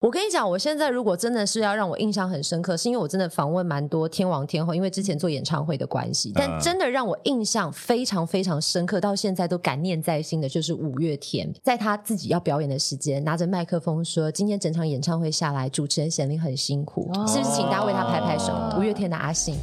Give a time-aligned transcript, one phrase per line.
[0.00, 6.32] 我跟你讲，我现在如果真的是要让我印象很深刻，是因为我真的访问蛮多天王天后，因为之前做演唱会的关系。
[6.34, 17.50] 但真的让我印象非常非常深刻，到现在都感念在心的，就是五月天，在他自己要表演的时间，拿着麦克风说：“今天整场演唱会下来，主持人显灵很辛苦，是不是？
[17.50, 19.54] 请大家为他拍拍手。”五月天的阿信。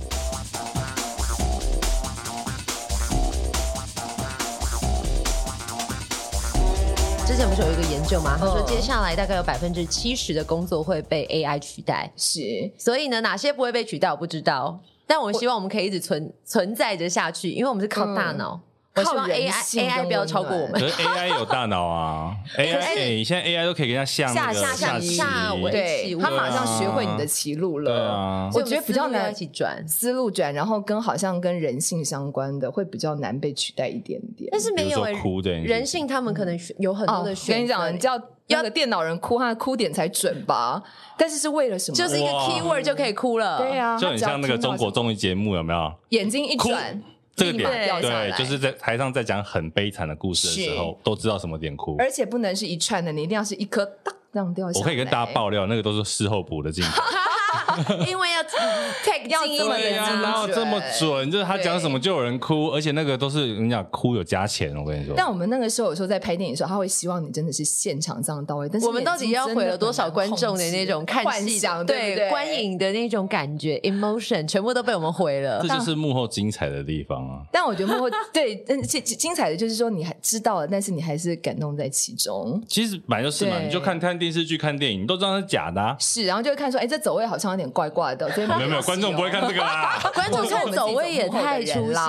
[7.37, 8.35] 前不是有一个研究吗？
[8.39, 12.41] 他说接下来大概有百分之七十的工作会被 AI 取代，是。
[12.79, 18.59] 所以呢，哪些不会被取代我不知道，但我希望我们可以一直存存在着下去，因为我们是靠大脑。
[18.59, 18.66] 嗯
[18.97, 20.73] 我希望 AI AI 不要超过我们。
[20.73, 27.91] 可是 AI 有大脑啊， AI 哎，现在 AI 都可以跟他下下下下下围棋，他马上学会你的棋路了。
[27.91, 34.49] 对啊，我觉得比较难一起转思路转，然后跟好像跟人性相关的会比较难被取代一点点。
[34.51, 37.53] 但是没有哭的人性，他们可能有很多的选择。
[37.53, 40.81] 跟你讲，你叫要个电脑人哭，他的哭点才准吧？
[41.17, 41.95] 但是是为了什么？
[41.95, 43.57] 就是一个 keyword 就可以哭了。
[43.59, 45.93] 对啊，就很像那个中国综艺节目，有没有？
[46.09, 47.01] 眼睛一转。
[47.37, 47.69] 这个点
[48.01, 54.83] 对，就是在台上在讲很悲惨的故事的时候，都知道什么点哭，而且不能是一串的，你一定要是一颗当这样掉下来。
[54.83, 57.01] 我可以跟大家爆料，那个都是事后补的镜头。
[58.07, 65.13] 因为要 take 要这么的精准，然后这么准，就是他讲什么就有人哭，而且那个都是人家哭有加钱，我跟你说。
[65.15, 68.69] 但我们那个时候有时候在拍电影的时候，他会希望你真的是现场这样到位。
[68.69, 75.61] 但是我们到底要毁了多少观众的那种看戏对观影的那种感觉 emotion，全部都被我们毁了。
[75.61, 77.41] 这就是幕后精彩的地方啊！
[77.51, 82.61] 但我觉得幕后 对，精精彩的就是说你还知道了，但是你还是感动在其中。
[82.67, 85.95] 其实本来就是嘛，你就看看电视剧、看电影，你都知道是假的。
[85.99, 88.27] 是，然后就会看说，哎，这走位好像有点怪怪的。
[88.37, 89.99] 没有没有，观众不会看这个啦。
[90.13, 91.99] 观众看走位也太 出戏。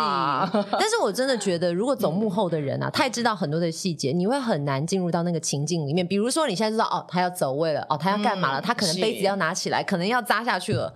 [0.73, 6.07] 但是我真的觉得，如果走幕后的人啊，太知道很多的细节，你会很难进入到那个情境里面。
[6.07, 8.61] 比如说，你现在知道哦，他要走位了，哦，他要干嘛了？
[8.61, 10.93] 他可能杯子要拿起来，可能要扎下去了。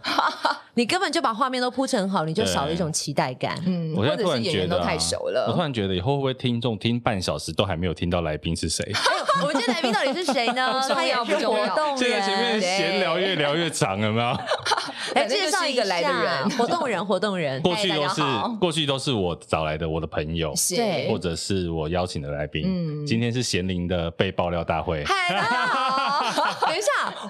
[0.74, 3.54] 你根本就把画面都铺成好，你就少了一种期待感。
[3.66, 5.46] 嗯，或者是演员都太熟了。
[5.48, 8.90] 我突然觉得，以后会不会听众听半小时都还没有听到来宾是谁？
[9.42, 10.80] 我们今天来宾到底是谁呢？
[10.88, 11.96] 他也是活动人。
[11.96, 14.21] 现在前面闲聊越聊越长，有没有？
[15.14, 17.60] 来介绍一个来的人，活动人，活动人。
[17.62, 18.22] 过去都是
[18.60, 22.62] 过去都是我找来的我的朋友，对，或者是我邀请的来宾。
[22.64, 25.04] 嗯，今天是贤玲的被爆料大会。
[25.04, 26.01] 嗨，大家好。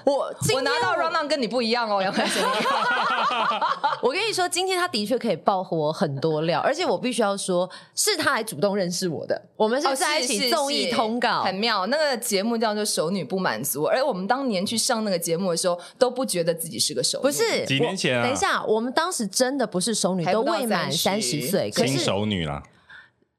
[0.11, 2.43] 我我拿到 rundown 跟你不一样哦，杨凯贤。
[4.01, 9.41] 我跟你说，今天他的确可以爆火很多料，而且我必须要说，是他来主动认识我的。
[9.55, 11.85] 我们是在一起综艺通告，很妙。
[11.87, 17.23] 那个节目叫做《熟女不满足》，而我们当年去上那个节目的时候，都不觉得自己是个熟女。
[17.23, 18.23] 不是几年前啊？
[18.23, 22.61] 等一下，我们当时真的不是熟女，都未满三十岁，新熟女了。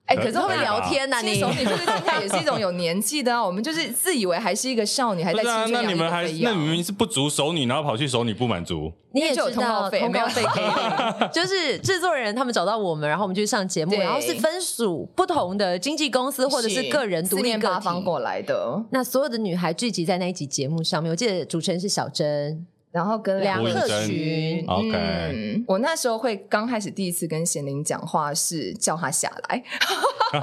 [0.06, 3.42] 哎，可是会聊天呐，你熟女就是现在也是一种有年纪的啊。
[3.42, 5.86] 我们就是自以为还是一个少女，还在青春洋溢。
[5.86, 8.92] 那你们还那明明是不足熟女，然后跑去熟女不满足。
[9.12, 10.42] 你也知道通告费没有费，
[11.32, 18.82] 就是制作人他们找到我们，然后我们去上节目，然后是分属不同的经纪公司或者是个人独立八方过来的。
[18.90, 22.66] 那所有的女孩聚集在那一集节目上面，我记得主持人是小珍。
[22.94, 29.60] 然后跟梁克群，OK，嗯，我那时候会刚开始第一次跟贤玲讲话是叫他下来，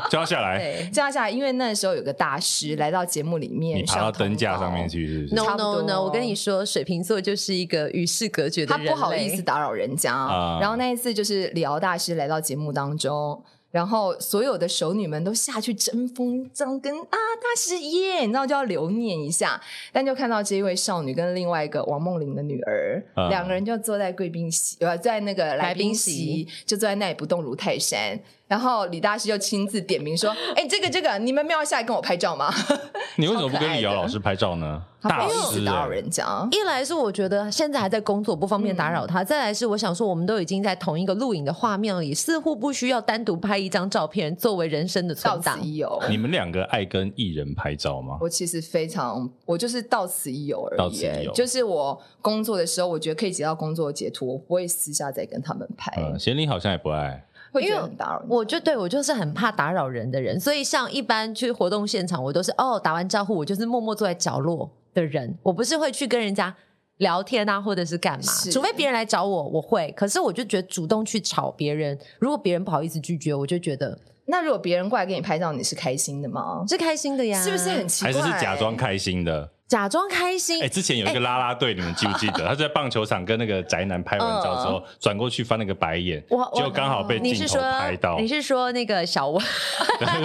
[0.09, 10.11] 叫他下来，对，叫他下来，因为那时候有个大师来到节目里面，你爬到灯架上面去是不是？No No No，我跟你说，水瓶座就是一个与世隔绝的人，他不好意思打扰人家。
[10.59, 13.41] 然后那一次就是李敖大师来到节目当中。
[13.71, 19.59] 然后所有的熟女们都下去争锋争跟啊，大师爷，你知道就要留念一下，
[19.91, 28.19] 但就看到这一位少女跟另外一个王梦玲的女儿，嗯、两个人就坐在贵宾席，呃，在那个来宾席，就坐在那里不动如泰山。
[28.51, 32.53] 然后李大师就亲自点名说：“哎，这个这个，你们没有下来跟我拍照吗？”
[33.15, 34.83] 你为什么不跟李瑶老师拍照呢？
[35.03, 36.45] 大师打扰人家。
[36.51, 45.55] 一来是我觉得现在还在工作，不方便打扰他；再来是我想说，我们都已经在同一个录影的画面里，似乎不需要单独拍一张照片作为人生的存档。
[45.57, 46.03] 到此一游。
[46.09, 48.17] 你们两个爱跟艺人拍照吗？
[48.19, 50.77] 我其实非常，我就是到此一游而已。
[50.77, 55.93] 到此一游，就是我工作的时候，我觉得可以截到工作的截图，我不会私下再跟他们拍。
[55.97, 57.25] 嗯，贤玲好像也不爱。
[57.51, 66.55] 会觉得很打扰，我就对我就是很怕打扰人的人，所以像一般去活动现场，我都是哦打完招呼，我就是默默坐在角落的人，我不是会去跟人家
[66.97, 69.91] 聊天啊，或者是干嘛，除非别人来找我，我会。
[69.97, 76.63] 可是我就觉得主动去吵别人，如果别人不好意思拒绝，我就觉得，那如果别人过来给你拍照，你是开心的吗？
[76.67, 78.13] 是开心的呀，是不是很奇怪？
[78.13, 79.49] 还是是假装开心的？
[79.71, 80.61] 假装开心。
[80.61, 82.43] 哎，之前有一个啦啦队，你们记不记得？
[82.45, 86.21] 他在棒球场跟那个宅男拍完照之后，转过去翻那个白眼，
[86.53, 88.17] 就刚好被镜头拍到。
[88.19, 89.41] 你是说那个小文？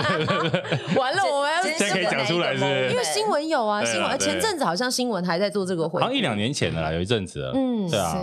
[0.98, 2.90] 完了，我们要现在可以讲出来是是？
[2.90, 7.52] 因为新闻有啊，新闻前阵子好像新闻还在做这个回，好像一两年前的啦，有一阵子了。
[7.54, 8.18] 嗯，对啊，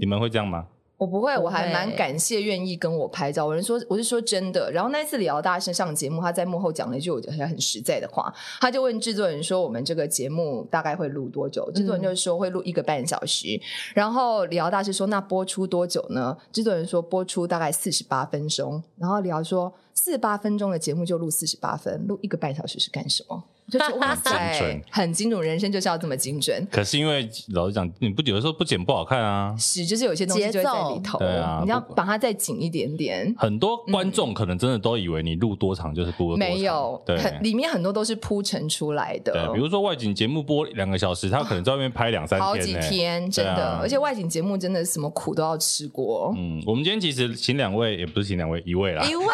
[0.00, 0.64] 你们会这样吗？
[0.98, 3.44] 我不会，我还蛮感谢愿意跟我拍照。
[3.44, 4.72] 我是说，我是说真的。
[4.72, 8.32] 然后那次李敖大师上节目，他在幕后讲了一句我觉得很实在的话，
[8.62, 13.56] 他就问制作人说：“我们这个节目大概会录多久？”制作人就是说会录一个半小时。
[13.56, 13.60] 嗯、
[13.94, 26.66] 然后李敖大师说：“那播出多久呢？”制作人说：“播出大概四十八分钟。”然后李敖说：“四十八分钟的节目就录四十八分，录一个半小时是干什么？”就是哇塞， 很精准，人生就是要这么精准。
[26.70, 29.54] 可是因为老实讲，你不有的时候不剪不好看啊。
[29.58, 33.34] 是，就是有些东西就会在里头，对啊，你要把它再紧一点点。
[33.38, 39.32] 很多观众可能真的都以为你录多长就是播多长，没有，对，里面很多都是铺陈出来的。
[39.32, 43.78] 对，比如说外景节目播两个小时，他可能在外面拍两三天，好几天，真的。
[43.82, 46.32] 而且外景节目真的什么苦都要吃过。
[46.36, 49.26] 嗯，我们今天其实请两位，也不是请两位，一位啦，一位，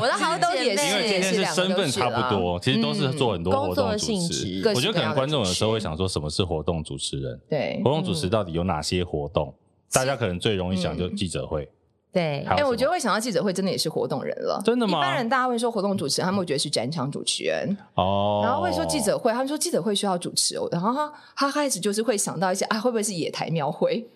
[0.00, 4.62] 我的好都也是，因为今天是身份差不多，其实都是做很多活动主持。
[4.74, 7.40] 我觉得可能观众有时候会想说，什么是活动主持人？
[7.48, 9.54] 对，活动主持到底有哪些活动？
[9.92, 11.68] 大家可能最容易想就记者会。
[12.12, 14.58] 对，哎，我觉得会想到记者会，真的也是活动人了。
[14.64, 14.98] 真的吗？
[14.98, 18.40] 一般人大家会说活动主持人，他们会觉得是展场主持人哦。
[18.42, 20.66] 然后会说记者会，他们说记者会需要主持哦。
[20.72, 24.08] 然后他他开始就是会想到一些啊，会不会是野台庙会？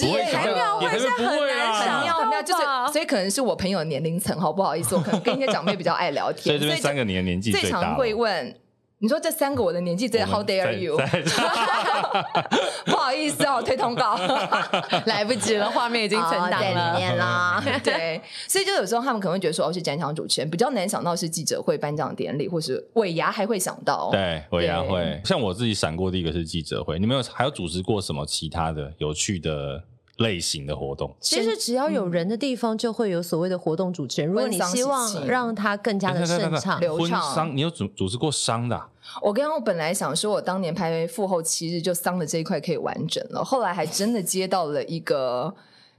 [0.00, 2.62] 野台庙会是很难想很妙，就是
[2.92, 8.54] 所以可能是我朋友年龄层，好不好意思，我可能跟一些长辈比较爱聊天， 所以这边三个年年纪最常会问。
[9.02, 10.96] 你说这三个我的年纪最 How dare you？
[12.86, 14.16] 不好意思哦， 推通告
[15.06, 17.60] 来不及了，画面已经存档里面啦。
[17.82, 24.08] 对，所以就有时候他们可能会觉得说，哦是展场主持人，比较难想到是记者会、颁奖典礼，或是尾牙还会想到。
[24.12, 25.20] 对，尾牙会。
[25.24, 29.82] 像我自己闪过第一个是记者会，你们有还有主持过什么其他的有趣的？
[30.18, 34.30] 类型的活动，其实只要有人的地方，就会有所谓的活动主持人。
[34.30, 38.80] 如果你希望让它更加的顺畅、流畅，丧，你有主主持过丧的？
[39.20, 45.54] 我刚刚我本来想说，我当年拍复后七日就丧的这一块可以完整了，后来还真的接到了一个，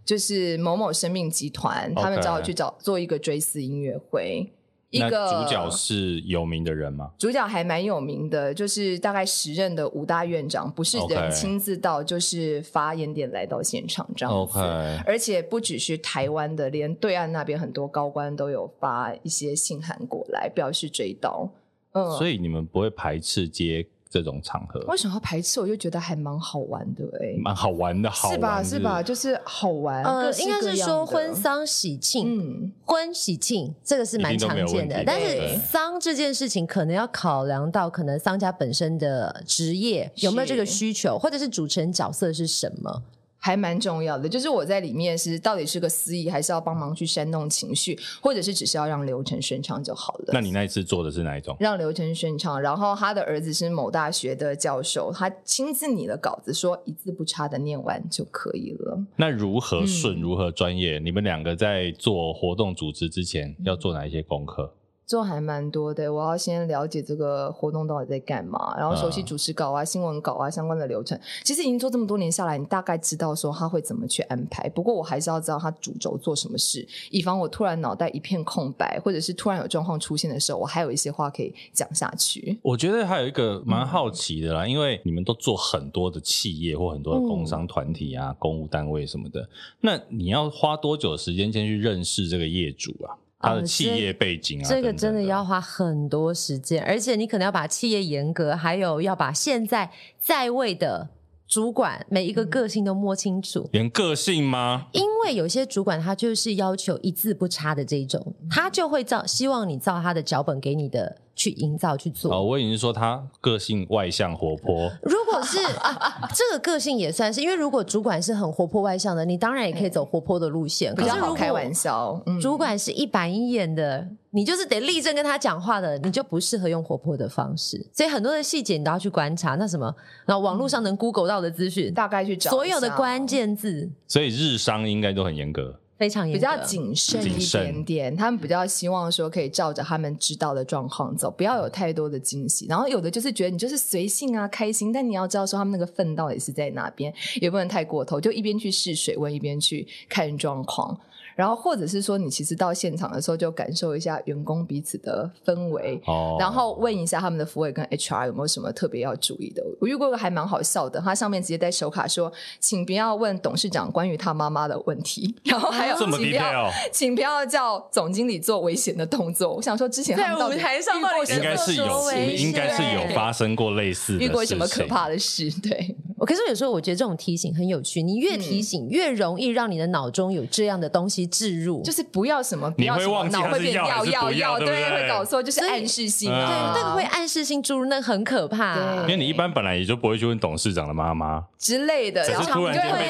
[0.05, 4.51] 就是某某生命集团，他们找我去找做一个追思音乐会。
[4.89, 7.09] 一个主角是有名的人吗？
[7.17, 14.59] 主角还蛮有名的，就是大概时任的五大院长，不是人亲自到，就是发言点来到现场这样子。
[14.59, 15.03] Okay.
[15.03, 21.49] 而且不只是台湾的，连对岸那边很多高官都有发一些信函过来表示追悼。
[21.93, 24.79] 嗯，所以你们不会排斥接这种场合？
[24.87, 25.59] 为什么要排斥？
[25.59, 28.63] 我就觉得还蛮好玩的，哎，蛮好玩的，好玩是吧？
[28.63, 29.01] 是吧？
[29.03, 30.03] 就是好玩。
[30.03, 43.01] 呃，应该是说婚丧喜庆，嗯，婚喜庆这个是蛮常见的，但是丧这件事情可能要考量到可能丧家本身的职业有没有这个需求，或者是主持人角色是什么。
[43.45, 50.29] 还蛮重要的，就是我在里面是到底是个司仪，还是要帮忙去煽动情绪，或者是只是要让流程顺畅就好了。
[50.31, 51.53] 那你那一次做的是哪一种？
[51.59, 58.97] 让流程顺畅，然后他的儿子是某大学的教授，他亲自拟了稿子，说一字不差的念完就可以了。
[59.17, 60.97] 那如何顺，如何专业？
[60.99, 64.73] 嗯、你们两个在做活动组织之前要做哪一些功课？
[65.05, 71.19] 做还蛮多的，我要先了解这个活动到底在干嘛，然后熟悉主持稿啊、新闻稿啊相关的流程。
[71.43, 74.69] 其实已经做这么多年下来，你大概知道说他会怎么去安排。
[74.69, 82.57] 不过我还是要知道他主轴做什么事，以防我突然脑袋一片空白，或者是突然有状况出现的时候，我还有一些话可以讲下去。
[82.61, 89.47] 我觉得还有一个蛮好奇的啦，嗯、因为你们都做很多的企业或很多的工商团体啊、嗯、公务单位什么的，
[89.81, 93.19] 那你要花多久时间先去认识这个业主啊？
[93.43, 101.09] 他的企业背景啊，这个真的要花很多时间，而且你可能要把企业严格，还有要把现在在位的
[101.47, 103.69] 主管每一个个性都摸清楚。
[103.73, 104.87] 连个性吗？
[104.93, 111.17] 因为有些主管他就是要求一字不差的这种，他就会照希望你照他的脚本给你的。
[111.35, 114.91] 去营造去做哦，我已经说他个性外向活泼。
[115.03, 120.93] 如果是啊， 这个个性也算是，因为如果主管是很活泼外向的，你当然也可以走活泼的路线。
[120.95, 127.83] 可是如果开玩笑，主管是一板一眼的，你就是得立正跟他讲话的，你就不适合用活泼的方式。
[127.91, 129.55] 所以很多的细节你都要去观察。
[129.55, 129.93] 那什么，
[130.25, 133.89] 然后网络上能 Google 到的资讯，大概去找所有的关键字。
[134.07, 135.79] 所以日商应该都很严格。
[135.97, 142.65] 非常比较谨慎一点点，他们比较希望说可以照着他们知道的状况走，不要有太多的惊喜。
[142.67, 150.99] 然后有的就是觉得你就是随性啊，开心，但你要知道说他们那个分到底是在哪边，也不能太过头，就一边去试水温，一边去看状况。
[151.35, 159.63] 然后或者是说你其实到现场的时候就感受一下员工彼此的氛围，哦，然后问一下他们的服委跟 HR 有没有什么特别要注意的。
[159.79, 169.53] 我遇过一个还蛮好笑的，他上面直接带手卡说，请不要问董事长关于他妈妈的问题， 然后还有请不要请不要叫总经理做危险的动作。
[169.53, 175.49] 我想说之前他们在舞台上到底应该是有，应该是有发生过类似的，遇过什么可怕的事？
[175.61, 188.75] 对，我可是有时候我觉得这种提醒很有趣，你越提醒、嗯、越容易让你的脑中有这样的东西置入，就是不要什么，不要什么，你会忘记脑会变要要要，对，会搞错，就是暗示性，对，那个会暗示性注入，那很可怕。
[189.01, 193.07] 因为你一般本来也就不会去问董事长的妈妈之类的，然后突然间被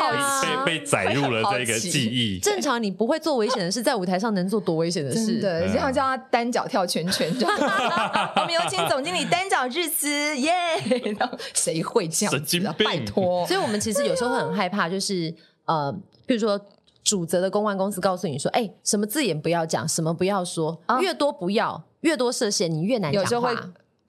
[0.65, 2.39] 被被载入了这个记忆。
[2.39, 5.39] 正常你不会做危险的事，在舞台上能做多危险的事？
[5.39, 7.47] 对，然后叫他单脚跳圈圈，就
[8.35, 10.51] 我们有请总经理单脚致辞，耶！
[11.53, 12.75] 谁会这样子啊？
[12.77, 15.33] 拜托，所以我们其实有时候会很害怕，就是
[15.65, 15.93] 呃，
[16.25, 16.59] 比如说。
[17.13, 23.23] 主责的公关公司告诉你说：“哎、欸，什么字眼不要讲，什么不要说，啊、越多不要，越多设限，你越难讲话。
[23.23, 23.55] 有时候会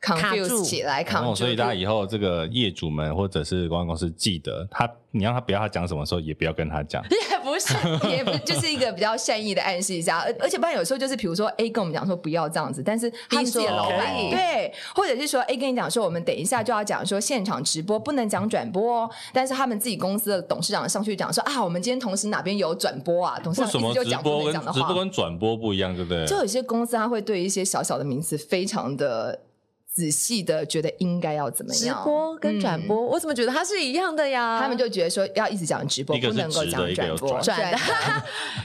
[0.05, 1.35] 卡住起来，卡住。
[1.35, 7.73] 所以大家以后这个业主们或者是公关公司记得他。”你让他不要他讲什么时候也不要跟他讲， 也不是，
[8.11, 26.27] 也不就是一个比较善意的暗示一下，而而且不然有时候就是比如说 A 跟我们讲说不要这样子，但是他们自己的老板对，或者是说 A 跟你讲说我们等一下就要讲说现场直播不能讲转播，但是他们自己公司的董事长上去讲说啊，我们今天同时哪边有转播啊，董事长就讲直播跟直播跟转播不一样，对不对？
[26.27, 29.39] 就有些公司他会对一些小小的名词非常的。
[29.95, 31.97] 仔细的觉得应该要怎么样？
[31.97, 34.59] 直播跟转播，嗯、我怎么觉得它是一样的呀？
[34.61, 37.79] 他们就觉得说要一直讲直播，不能够讲转播，转的，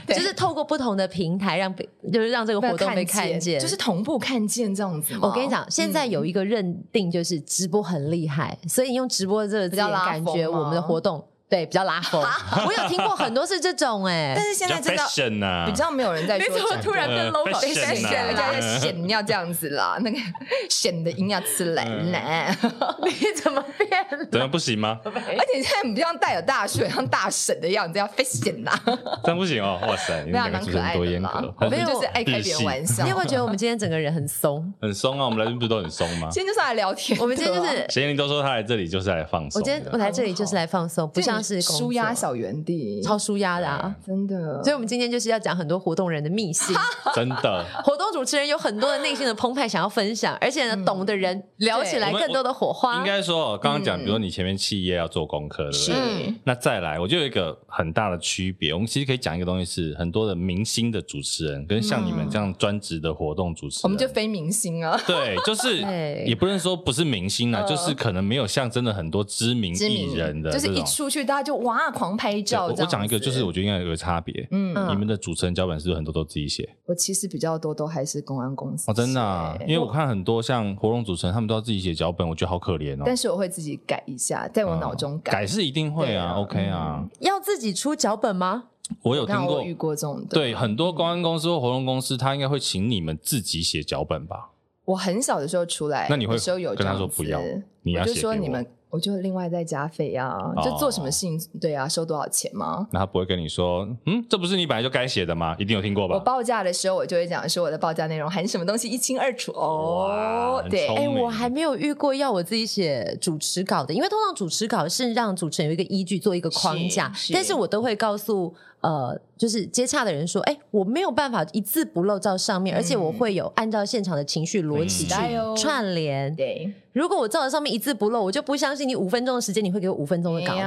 [0.16, 1.74] 就是透过不同的平台让
[2.12, 5.14] 就是让这个活动被看见，看见就是同步看见这样子。
[5.22, 11.24] 我跟你讲，现在有一个认定就是直播很厉害，嗯、所以用直播这个字感觉我们的活动。
[11.50, 12.24] 对，比较拉风。
[12.66, 16.48] 我有听过很多是这种哎， 但是现在真的比较没有人在说。
[16.48, 17.60] 你怎么突然变 low 了？
[17.60, 20.18] 显人家显要这样子啦，那个
[20.70, 22.56] 显的音要吃来来。
[23.04, 23.90] 你怎么变？
[24.32, 25.00] 怎么不行吗？
[25.04, 25.12] 而
[25.52, 28.80] 且现在你不像带有大水，像大婶的样子，要 fashion 啦。
[29.24, 29.80] 这样不行哦！
[29.88, 33.04] 哇塞，你们两个主持人多严格，没有就是爱开别人玩笑。
[33.04, 34.72] 你有没有觉得我们今天整个人很松？
[34.80, 35.26] 很松啊！
[35.26, 36.30] 我们来宾不是都很松吗？
[36.32, 37.20] 今天就是来聊天。
[37.20, 39.60] 我们今天就是贤玲都说他来这里就是来放松。
[39.60, 41.39] 我今天我来这里就是来放松，不像。
[41.42, 44.64] 是舒压小园地，超舒压的啊，真的。
[44.64, 46.76] 所以，我们今天就是要讲很多活动人的秘辛，
[47.16, 47.66] 真的。
[47.84, 52.98] 活动主持人有很多的内心的澎湃想要分享，而且呢，懂的人聊起来更多的火花。
[52.98, 56.34] 应该说，刚刚讲，比如说你前面企业要做功课，对不对？
[56.44, 58.74] 那再来，我就有一个很大的区别。
[58.74, 65.00] 我们其实可以讲一个东西，是很多的明星的主持人，跟像你们这样专职的活动主持人，我们就非明星啊。
[65.06, 65.78] 对，就是
[66.26, 72.18] 也不能说不是明星啊，就是可能没有像真的很多知名艺人的，就是一出去大家就哇狂。
[72.18, 74.48] 拍照，我讲一个，就是我觉得应该有个差别。
[74.50, 76.68] 嗯，你们的主持人脚本是不是很多都自己写？
[76.88, 78.90] 我其实比较多都还是公安公司。
[78.90, 83.04] 哦，真的啊，因为我看很多像活动主持人，他们都要自己写脚本，我觉得好可怜哦。
[83.06, 85.32] 但是我会自己改一下，在我脑中改。
[85.32, 87.08] 改是一定会啊，OK 啊。
[87.20, 88.64] 要自己出脚本吗？
[89.04, 90.26] 我有听过，遇过这种。
[90.30, 94.50] 对，很多公安公司或活动公司，他应该会请你们自己写脚本吧？
[94.86, 97.40] 我很小的时候出来，那你会时候有跟他说不要，
[97.84, 98.66] 你要写给我。
[98.90, 102.88] 我就另外再加费呀，就做什么事情对啊，收多少钱吗？
[102.92, 105.56] 那他不会跟你说，嗯，这不是你本来就该写的吗？
[105.60, 106.16] 一定有听过吧？
[106.16, 110.64] 我报价的时候，我就会讲说我的报价内容含什么东西一清二楚哦。
[110.70, 118.56] 对，哎，我还没有遇过要我自己写主持稿的，因为通常主持稿是让主持人有一个依据做一个框架，但是我都会告诉。
[118.82, 125.14] 呃，就是接洽的人说，哎，我没有办法一字不漏照上面，而且我会有按照现场的情绪逻辑去
[125.62, 126.34] 串联。
[126.36, 130.60] 对，如果我照的上面一字不漏，我就不相信你五分钟的时间你会给我五分钟的稿子。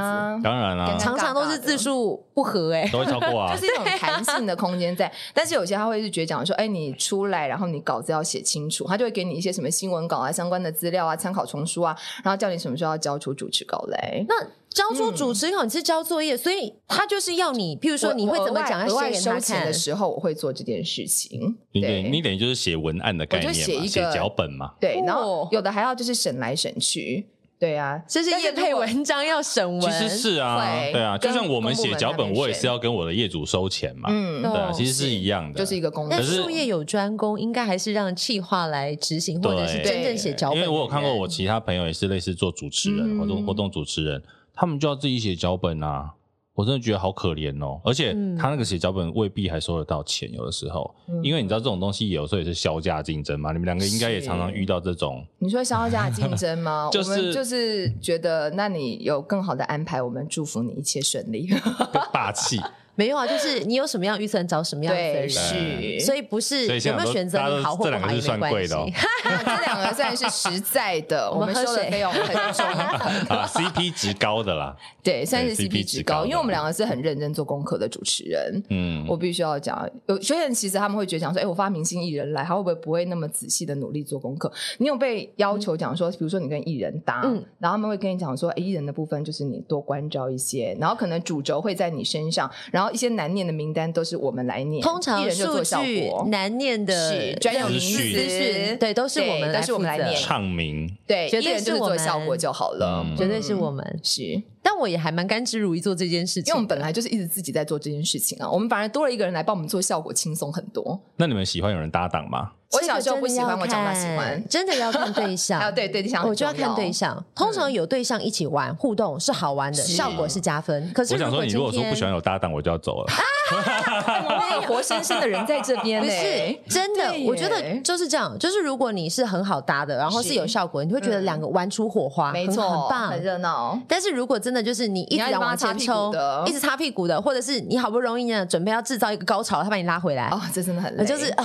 [0.43, 3.55] 当然了，常常都是字数不合，哎，都会超过啊。
[3.57, 14.25] 就是一种弹性的空间在， 但是有些他会是觉得讲说，哎，你出来，然后你稿子要写清楚，他就会给你一些什么新闻稿啊、相关的资料啊、参考丛书啊，然后叫你什么时候要交出主持稿来。
[14.29, 14.35] 那
[14.73, 18.87] 交出主持稿，你是交作业，所以他就是要你，譬如说你会怎么讲？
[18.87, 21.57] 额外收钱的时候，我会做这件事情。
[21.73, 24.73] 你等你等于就是写文案的概念嘛，写脚本嘛。
[24.81, 27.27] 对，然后有的还要就是审来审去。
[27.59, 30.59] 对啊，这是业配文章要审文，其实是啊，
[30.91, 34.09] 对啊，就像我们写脚本，我也是要跟我的业主收钱嘛。
[34.11, 36.09] 嗯，对啊，其实是一样的，就是一个工。
[36.11, 40.59] 但术业有专攻，应该还是让企划来执行，或者是真正写脚本。
[40.59, 44.21] 因为我有看过，我其他朋友也是类似做主持人，活动活动主持人。
[44.63, 46.15] 他们就要自己写脚本啊！
[46.55, 47.81] 我真的觉得好可怜哦。
[47.85, 53.51] 而且他那个写脚本未必还收得到钱，有的时候，因为你知道这种东西有时候也是销价竞争嘛。
[53.51, 55.27] 你们两个应该也常常遇到这种。
[55.41, 56.89] 你说销价竞争吗？
[56.95, 61.49] 就是就是觉得，那你有更好的安排，我们祝福你一切顺利。
[62.15, 62.61] 霸气。
[62.95, 68.75] 没有啊，就是你有什么样预算找什么样的人，是，所以不是有没有选择你好或不好也没关系。
[69.23, 72.67] 这两个算是实在的，我们收的费用很重。
[73.29, 78.63] 啊，CP 值高的啦，对，算是 CP 值高，因为我们两个是很认真做功课的主持人。
[78.69, 84.53] 嗯，我必须要讲，有些人其实他们会觉得讲说，哎，我发明星艺人来，他会不会不会那么仔细的努力做功课？
[84.79, 87.23] 你有被要求讲说，比如说你跟艺人搭，
[87.59, 100.21] 然后他们会跟你讲说，哎，艺人的部分就是你多关照一些，然后可能主轴会在你身上，然后一些难念的名单都是我们来念，通常数据难念的专有名词，对，都是我们，都是我们来念。
[100.21, 104.01] 唱名，对，绝对是做效果就好了，绝对是我们。
[104.03, 104.43] 是。
[104.63, 111.01] 但我也还蛮甘之如饴做这件事情，因为我们本来就是一直自己在做这件事情啊，我们反而多了一个人来帮我们做效果，轻松很多。
[111.17, 112.53] 那你们喜欢有人搭档吗？
[112.73, 114.43] 我小时候不喜欢，我长大喜欢。
[114.49, 117.23] 真的要看对象， 要对对象，我就要看对象。
[117.35, 120.91] 通常有对象一起玩互动是好玩的，效果是加分。
[120.95, 123.13] 可是我想说，你如果说不喜欢有搭档，我就要走了。
[123.53, 127.13] 我有活生生的人在这边，不是真的。
[127.27, 133.79] 我觉得就是这样，就是如果你是很好搭的，然后是有效果，你会觉得两个玩出火花，没错，很棒，很热闹。
[133.87, 136.15] 但是如果真的就是你一直往前冲，
[136.47, 141.45] 一直擦屁股的，或者是你好不容易呢准备要制造一个高潮，他把你拉回来，哦，这真的很累，就是啊。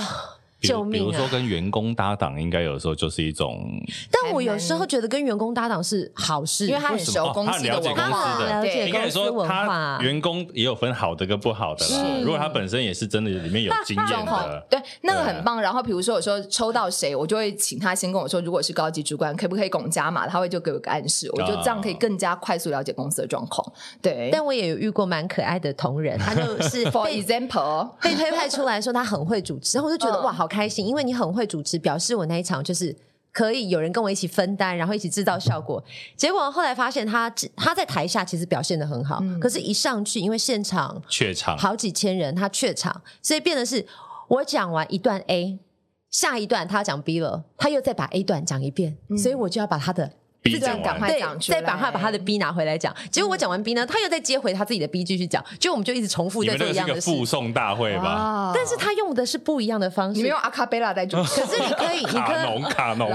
[0.60, 0.92] 救命！
[0.92, 3.68] 比如说跟员工搭档，应该有时候就是一种。
[4.10, 9.98] 但我有时候觉得跟员工搭档是好事，因为他很熟公司的文化，了解公司文化。
[10.02, 12.04] 员工也有分好的跟不好的啦。
[12.22, 15.60] 如果他本身也是真的里面有经验的，对，那个很棒。
[15.60, 20.26] 然后比如说有时候抽到谁，我就会请他先跟我说，如果是高级主管，可不可以拱加码？
[20.26, 23.64] 他会就给我个暗示，我就这样可以更加快速了解公司的状况。
[24.02, 32.96] 对，但我也有遇过蛮可爱的同仁，他就是 for example 被推派出来说他很会主持，然后我就觉得哇，好开心，因为你很会主持，表示我那一场就是
[33.30, 35.84] 可以有人跟我一起分担，然后一起制造效果。
[36.16, 43.86] 结果后来发现他他在台下其实表现得很好，嗯、可是一上去，因为现场怯场，好几千人，他怯场，所以变得是
[44.28, 45.58] 我讲完一段 A，
[46.10, 50.12] 下一段他讲 B 了，他又再把 A 段讲一遍，嗯、所以我就要把他的。
[50.44, 52.94] 这段赶快讲出来，再赶快把他的 B 拿回来讲。
[53.10, 57.02] 结果我讲完 B 呢，他又再接回他自己的 B 继续讲，就我们就一直重复在做一样的事。
[57.02, 58.52] 附送大会吧？
[58.54, 61.22] 但是他用的是不一样的方式，你们用阿卡贝拉在做。
[61.24, 63.10] 可是你可以，你可以卡农卡农。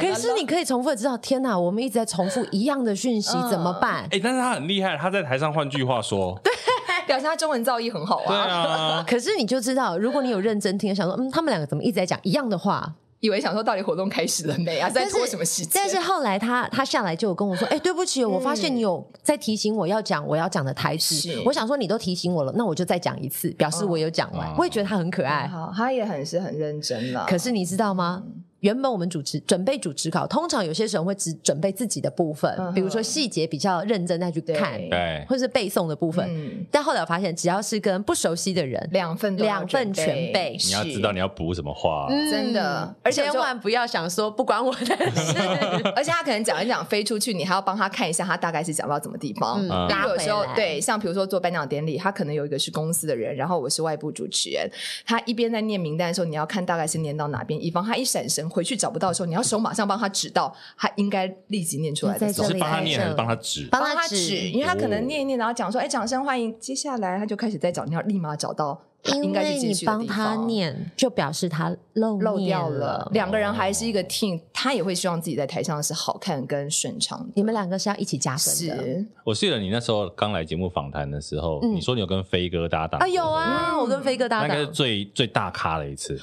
[0.00, 4.06] 可是你可以重复的知道，天哪，我们一直在重复一样的讯息，怎么办？
[4.10, 6.52] 哎，但是他很厉害，他在台上换句话说，对，
[7.06, 8.26] 表示他中文造诣很好啊。
[8.28, 9.04] 对啊。
[9.06, 12.94] 可是你就知道，如果你有认真听，想说，嗯，他们两个怎么一直在讲一样的话？
[13.24, 14.90] 以为想说到底活动开始了没啊？
[14.90, 15.70] 在拖什么时间？
[15.74, 21.42] 但是后来他他下来就有跟我说：“哎，对不起，我发现你有在提醒我要讲我要讲的台词。
[21.46, 24.54] 我想说你都提醒我了，那我就再讲一次，表示我有讲完。
[24.58, 27.24] 我也觉得他很可爱，好，他也很是很认真了。
[27.26, 28.24] 可是你知道吗？”
[28.64, 36.66] 原本我们主持准备主持考，通常有些时候会只准备自己的部分，比如说细节比较认真再去看，对，或是背诵的部分。
[36.70, 40.56] 但后来我发现，只要是跟不熟悉的人，两份两份全背。
[40.64, 45.38] 你要知道你要补什么话，真的，而且千万不要想说不关我的事。
[45.94, 49.62] 而且他可能讲一讲飞出去，你还要帮他看一下，他大概是讲到什么地方。
[49.68, 54.66] 拉有时候对，像比如说做颁奖典礼，他可能有一个是公司的人，然后我是外部主持人，
[55.04, 63.68] 他一边在念名单的时候，你要看大概是念到哪边，以防他一闪神回去找不到的时候，你要手马上帮他指到他应该立即念出来的时候，是帮他念还是帮他指？
[63.70, 68.80] 帮他指，因为他可能念一念，然后讲说：“哎，掌声欢迎。”接下来他就开始在找，你要立马找到
[69.22, 70.00] 应该去继续的地方。
[70.00, 73.10] 因为你帮他念，就表示他漏漏掉了。
[73.12, 77.26] 两个人还是一个 team，他也会希望自己在台上是好看跟顺畅。
[77.34, 79.04] 你们两个是要一起加分的。
[79.24, 83.06] 我记得你那时候刚来节目访谈的时候，你说你有跟飞哥搭档啊？
[83.06, 86.18] 有啊，我跟飞哥搭档，那个是最最大咖的一次，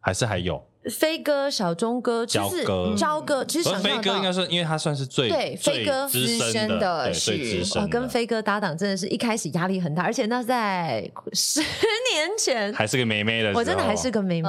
[0.00, 0.62] 还是还有？
[0.90, 14.48] 飞哥、小钟哥、焦哥、焦哥，其实飞哥应该是因为他算是最对飞哥资深的，是我跟飞哥搭档，真的是一开始压力很大，而且那在十年前还是个妹妹的，我真的还是个妹妹。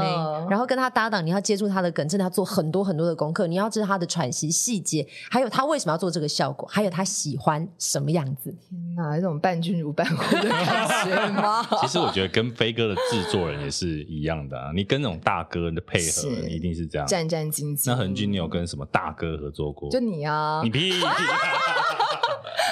[0.49, 8.53] 然后跟他搭档，你要接住他的梗，真的要做很多很多的功课，你要知道他的喘息细节，还有他为什么要做这个效果，还有他喜欢什么样子。
[8.69, 11.67] 天哪，这种伴君如伴虎的感觉吗？
[11.81, 16.26] 其实我觉得跟飞哥的制作人也是一样的啊，你跟那种大哥的配合。
[16.49, 17.83] 一定是这样，战战兢兢。
[17.87, 19.89] 那恒军，你有跟什么大哥合作过？
[19.89, 20.91] 就你啊，你屁！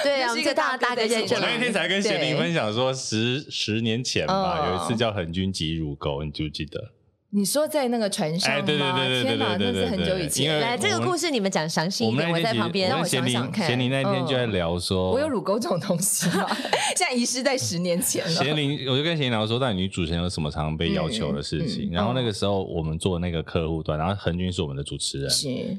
[0.04, 1.34] 对啊，是一个大大哥在这里。
[1.34, 6.92] 我那天才跟贤玲分享说，十十年前吧，有一次叫恒军挤乳沟，你记不记得？
[7.36, 8.62] 你说在那个船上吗？
[8.64, 10.58] 对对对对对，那是很久以前。
[10.58, 13.66] 来，这个故事你们讲详细一点，我在旁边让我想想看。
[13.66, 16.46] 贤玲那天就在聊说，我有乳沟这种东西吗？
[16.96, 18.30] 现在遗失在十年前了。
[18.30, 21.90] 贤玲，我就跟贤玲聊说，到底女主持人有什么常常被要求的事情？
[21.92, 25.30] 然后那个时候我们做那个客户端，然后恒军是我们的主持人，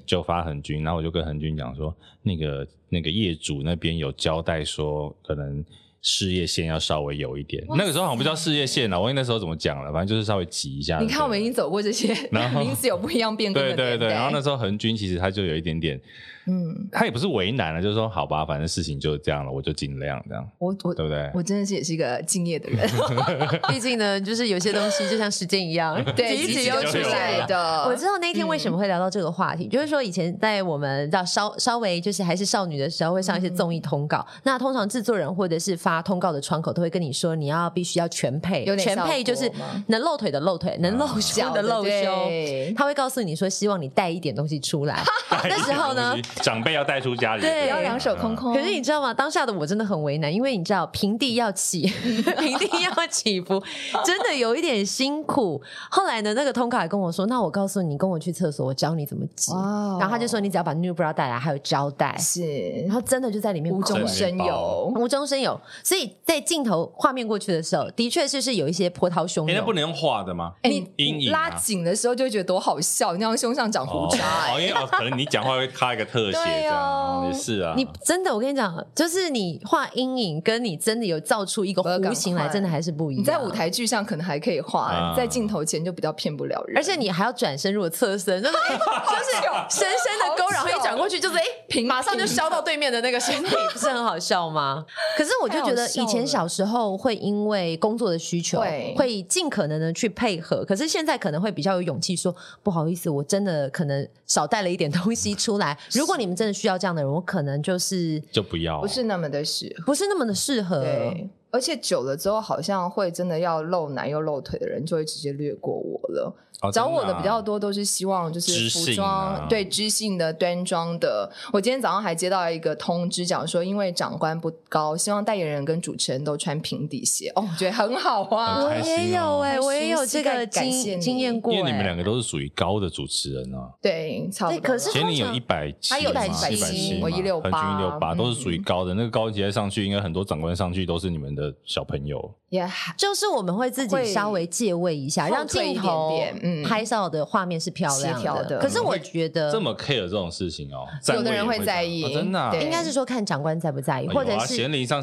[0.05, 1.91] 就发恒军，然后我就跟恒军讲说，
[2.21, 5.65] 那个那个业主那边有交代说，可能。
[6.01, 7.63] 事业线要稍微有一点。
[7.69, 10.99] 那个时候好像不叫事业线了，我忘记那时候怎么讲了，反正就是稍微挤一下。
[10.99, 12.13] 你看，我们已经走过这些
[12.59, 13.75] 名字有不一样变更的。
[13.75, 15.99] 对对对，然后那时候恒军其实他就有一点点。
[16.47, 20.49] 嗯，他也不是为难了，就是说好吧，反正事情就是这样了，我就尽量这样。
[20.57, 21.29] 我我对不对？
[21.33, 22.87] 我真的是也是一个敬业的人
[23.69, 27.83] 毕竟呢，就是有些东西就像时间一样，对，一直又出来的。
[27.87, 34.25] 我知道那天为什么会聊到这个话题，就是说以前在我们到稍稍微就是还是少女的时候，会上一些综艺通告。
[34.43, 39.51] 那通常制作人或者是发通告的窗口都会跟你说，你要必须要全配，全配就是
[39.87, 42.73] 能露腿的露腿，能露胸的露胸。
[42.75, 45.03] 他会告诉你说，希望你带一点东西出来。
[45.43, 48.53] 那时候呢， 长辈要带出家里，对，要两手空空。
[48.53, 49.13] 可是你知道吗？
[49.13, 51.81] 当下的我真的很为难，因为你知道平地要起，
[52.39, 53.61] 平地要起伏，
[54.05, 55.61] 真的有一点辛苦。
[55.89, 59.51] 后来呢，那个通卡还跟我说：“那我告诉你，跟我去厕所，我教你怎么挤。”
[59.99, 65.59] 然后他就说：“你只要把 new bra 带来，还有胶带。”是，然后真的就在里面无中生有，无中生有。
[65.83, 69.53] 所以在镜头画面过去的时候，的确是是有一些波涛汹涌。
[69.53, 70.53] 那不能用画的吗？
[70.63, 74.53] 你阴影拉紧的时候就会觉得多好笑，你像胸上长胡渣。
[74.53, 77.73] 哦，因为可能你讲话会卡一个特写这样，也是啊。
[77.75, 83.21] 你真的，我跟你讲，就是你画阴影，跟你真的有造出一个弧形来，真的还是不一样。
[83.21, 86.77] 你在舞台剧上可能还可以画，在镜头前就比较骗不了人。
[86.77, 94.85] 而且你还要转身，如果侧身，就是 就是深深的勾，然后一转过去，就是哎，马上就削到对面的那个身体， 不是很好笑吗？
[95.17, 98.59] 可是我就觉得以前小时候会因为工作的需求，
[98.95, 105.77] 会尽可能的去配合，可是现在可能会比较有勇气说不好意思，我真的可能少带了一点东西出来。
[105.91, 110.81] 如果你们真的需要这样的人，我可能就是就不要，不是那么的适合，不是那么的适合。
[110.81, 116.33] 对，而且久了之后，好像会真的要露奶又露腿的人，就会直接略过我了。
[116.59, 121.31] 哦、找我的比较多，都是希望就是服装、啊、对知性的端庄的。
[121.53, 127.31] 我今天早上还接到一个通知，讲说因为长官不高，希望代言人跟主持人都穿平底鞋。
[127.35, 131.59] 哦，我觉得很好啊，我也有哎、欸，我也有这个经经验过、欸。
[131.59, 134.59] 因为你们两个都是属于高的主持人啊，对，差不多。
[134.59, 138.95] 可是前你有一百七，他有一百七，我一六八，平均一六八都是属于高的。
[138.95, 142.33] 嗯、那个高级上去，应该很多长官上去都是你们的小朋友。
[142.49, 146.17] 也 Yeah, 就是我们会自己稍微借位一下，让镜头
[146.65, 148.45] 拍照的画面是漂亮的。
[148.45, 154.61] 的可是我觉得这么 care 这种事情哦，有的人会在意，哦、真的、应该是说看长官在不在意，或者是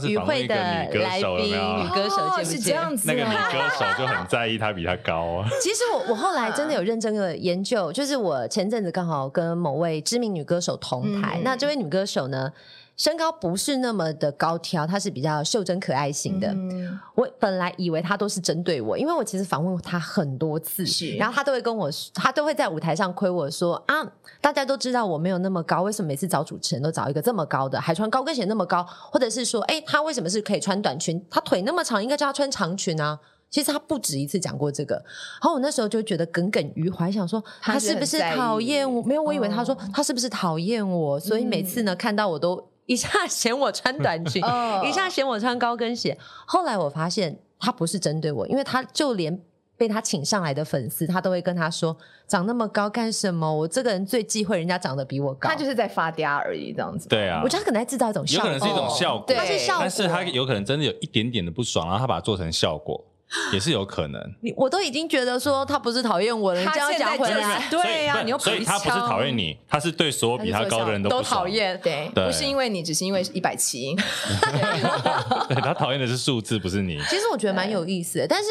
[0.08, 3.06] 与会的来宾、女歌手是不是这样子？
[3.06, 5.48] 那个女歌手就很在意她比他高啊。
[5.60, 12.50] 其实我我后来真的有认真的研究，就是我前阵子刚好跟某位知名女歌手同台，嗯、那这位女歌手呢，
[12.96, 16.48] 身高不是那么的高挑，她是比较袖珍可爱型的。
[16.48, 20.84] 嗯、我本来以为她都是针对我，因为我其实访问她很多次，
[21.16, 23.96] 然后她都会跟我，她都会在舞台上亏我说啊，
[24.40, 31.20] 大家都知道我没有那么高，为什么每次找主持人都找一个这么高的，还穿高跟鞋那么高，或者是说，哎，她为什么是可以穿短裙？
[31.28, 33.18] 她腿那么长，应该叫她穿长裙啊。
[33.50, 39.00] 其实他不止一次讲过这个，然后我那时候就觉得耿耿于怀，想说他是不是讨厌我？
[39.02, 42.73] 没有，我以为他说他是不是讨厌我，所以每次呢看到我都。
[42.86, 44.42] 一下 嫌我穿短裙，
[44.84, 46.16] 一下嫌我穿高跟鞋。
[46.46, 49.40] 后来我发现他不是针对我，因为他就连
[49.76, 51.96] 被他请上来的粉丝，他都会跟他说
[52.28, 53.52] ：“长那么高干什么？
[53.52, 57.08] 我这个人最忌讳人家长得比我高。”他就是在发嗲而已，这样子。
[57.08, 59.36] 对啊，我觉得他可能在制造一种效果，有可能是一种效果，对，
[59.68, 63.04] 但是他有可能真的有一点点的不爽，然后他把它做成效果。
[63.52, 73.94] 也是有可能，你我都已经觉得说他不是讨厌我了，你这样讲回来，对呀，你又所以他不是讨厌你，他是对所有比他高的人都都讨厌，对，不是因为你，只是因为一百七，
[75.48, 76.98] 对，他讨厌的是数字，不是你。
[77.08, 78.48] 其实我觉得蛮有意思的，但是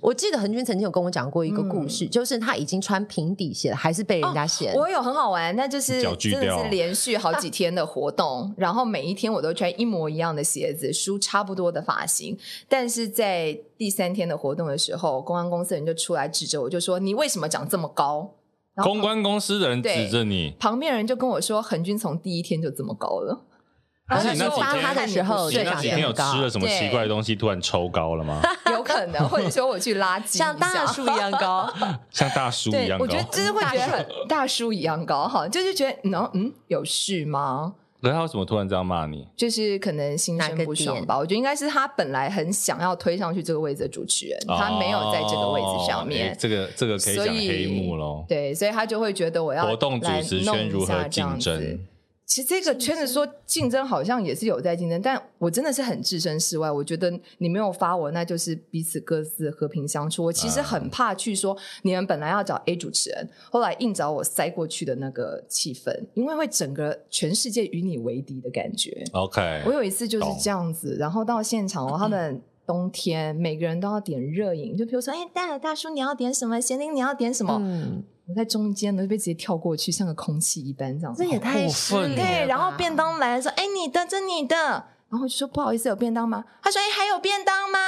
[0.00, 4.74] 我记得恒君曾经有跟我讲过一个故事，就是他已经穿平底鞋了，还是被人家嫌。
[4.74, 12.36] 我有很好玩，那就是真的是连续好几天的活动，然后每一天我都穿一模一样的鞋子，梳差不多的发型，
[12.68, 18.34] 但是在第三天的活动的时候，公关公司的人就出来指着我，就说：“你为什么长这么高？”
[18.82, 23.44] 公关公司的人指着你，旁边人就跟我说：“恒军从第一天就这么高了。”
[24.08, 28.40] 然后你那发他的时候，你那几天有吃了什么奇怪的东西，突然抽高了吗？
[28.70, 31.68] 有可能，或者说我去拉 筋，像大树一样高，
[32.10, 33.02] 像大叔一样高。
[33.04, 37.74] 我觉得就是会觉得很大叔一样高，哈，就是觉得，嗯嗯，有事吗？
[38.02, 39.26] 可是他为什么突然这样骂你？
[39.36, 41.16] 就是可能心生不爽吧。
[41.16, 46.28] 我觉得应该是他本来很想要推上去这个位置的主持人，哦、他没有在这个位置上面。
[46.28, 48.24] 欸、这个这个可以讲黑幕喽。
[48.28, 51.78] 对，所以他就会觉得我要活动主持圈如何竞争？
[52.26, 56.68] 其实这个圈子说竞争好像也是有在竞争，但我真的是很置身事外。
[56.68, 57.08] 我觉得
[57.38, 60.24] 你没有发我，那就是彼此各自和平相处。
[60.24, 69.04] 我其实很怕去说你们本来要找 A 主持人，后来硬找我塞过去的那个气氛，因为会整个全世界与你为敌的感觉。
[69.12, 76.60] OK，我有一次就是这样子，然后到现场哦，他们 冬天每个人都要点热饮，就比如说，哎，戴尔大叔你要点什么？
[76.60, 77.56] 贤玲你要点什么？
[77.62, 81.22] 嗯我在中间呢，就被直接跳过去，像个空气一般这样子。
[81.22, 82.16] 这也太过分了。
[82.16, 84.56] 对，然后便当来了，说：“哎，你的，这你的。”
[85.08, 87.78] 然后我就说：“不好意思，有便当吗？”他说：“哎，还有便当吗？”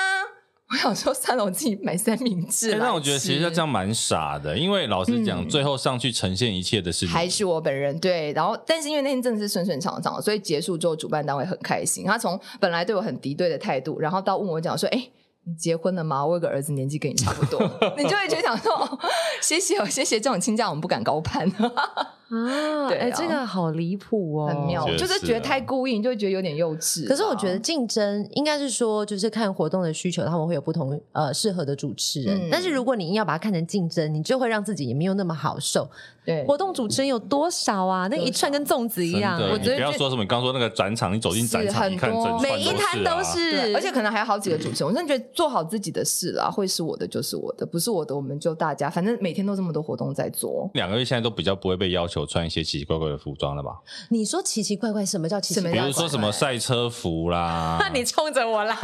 [0.71, 2.79] 我想说，算了，我自己买三明治。
[2.79, 7.99] 但我觉得其实这样蛮傻的，因为老实讲，嗯、最后上去呈现一切的事情还是我本人。
[7.99, 12.05] 对，然后但是因为那天真的是顺顺畅畅，所以结束之后，主办单位很开心。
[12.05, 15.11] 他从本来对我很敌对的态度，然后到问我讲说：“哎。”
[15.49, 16.25] 你结婚了吗？
[16.25, 17.59] 我有个儿子，年纪跟你差不多，
[17.97, 18.99] 你就会觉得想说，
[19.41, 22.15] 谢谢哦，谢谢这种亲家，我们不敢高攀啊。
[22.91, 27.09] 对，哎，这个好离谱哦，很妙，就是觉得太故意，你就会觉得有点幼稚。
[27.09, 32.49] 可是我觉得竞争应该是说，就是看活动的需求，他们会有不同呃适合的主持人。
[32.53, 35.89] 但是如果你硬要把它看成竞争，你就会让自己也没有那么好受。
[36.29, 38.07] 对，活动主持人有多少啊？
[38.09, 39.41] 那一串跟粽子一样。
[39.51, 42.13] 我觉得不要说什么，你刚说那个展场，你走进展场，你看
[42.43, 44.89] 每一摊都是，而且可能还有好几个主持人。
[44.89, 45.25] 我真的觉得。
[45.33, 50.69] 做好自己的事啦，会是我的就是我的，不是我的我们就大家，反正每天都这么多活动在做。
[50.75, 53.79] 两个月现在都比较不会被要求穿一些奇奇怪怪的服装了吧？
[54.11, 55.81] 你说奇奇怪怪，什么叫奇奇怪怪？
[55.81, 57.77] 比如说什么赛车服啦？
[57.79, 58.77] 那 你冲着我来。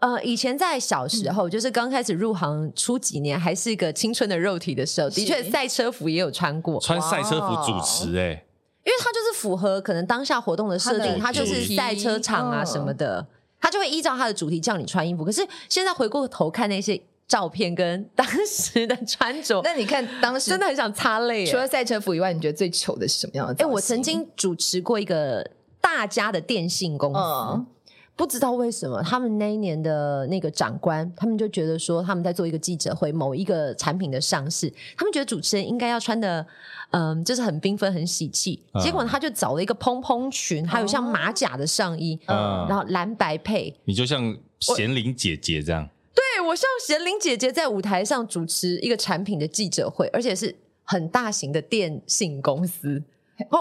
[0.00, 8.46] 呃，以前在小时候，嗯、就是刚开始入行初几年，还是一个青春的肉体的时候，的确赛车服也有穿过，穿赛车服主持哎、欸。
[8.84, 13.26] 因为它就是符合可能当下活动的设定，它就是赛车场啊什么的，
[13.58, 15.24] 它就会依照它的主题叫你穿衣服。
[15.24, 21.46] 可是现在回过头看那些照片跟当时的穿着， 那你看当时真的很想擦泪。
[21.46, 23.64] 除了赛车服以外，你觉得最糗的是什么样的？
[23.64, 27.66] 哎，我曾经主持过一个大家的电信公司，嗯、
[28.16, 36.46] 不知道为什么他们那一年的那个长官，他们就觉得说他们在做一个记者会，某一个产品的上市，他们觉得主持人应该要穿的。
[36.90, 38.62] 嗯，就是很缤纷、很喜气。
[38.80, 43.74] 结果他就找了一个蓬蓬裙，还有像马甲的上衣，嗯，然后蓝白配。
[43.84, 53.02] 你就像贤玲姐姐这样，对，我像贤玲姐姐在舞台上主持一个产品的记者会，而且是很大型的电信公司。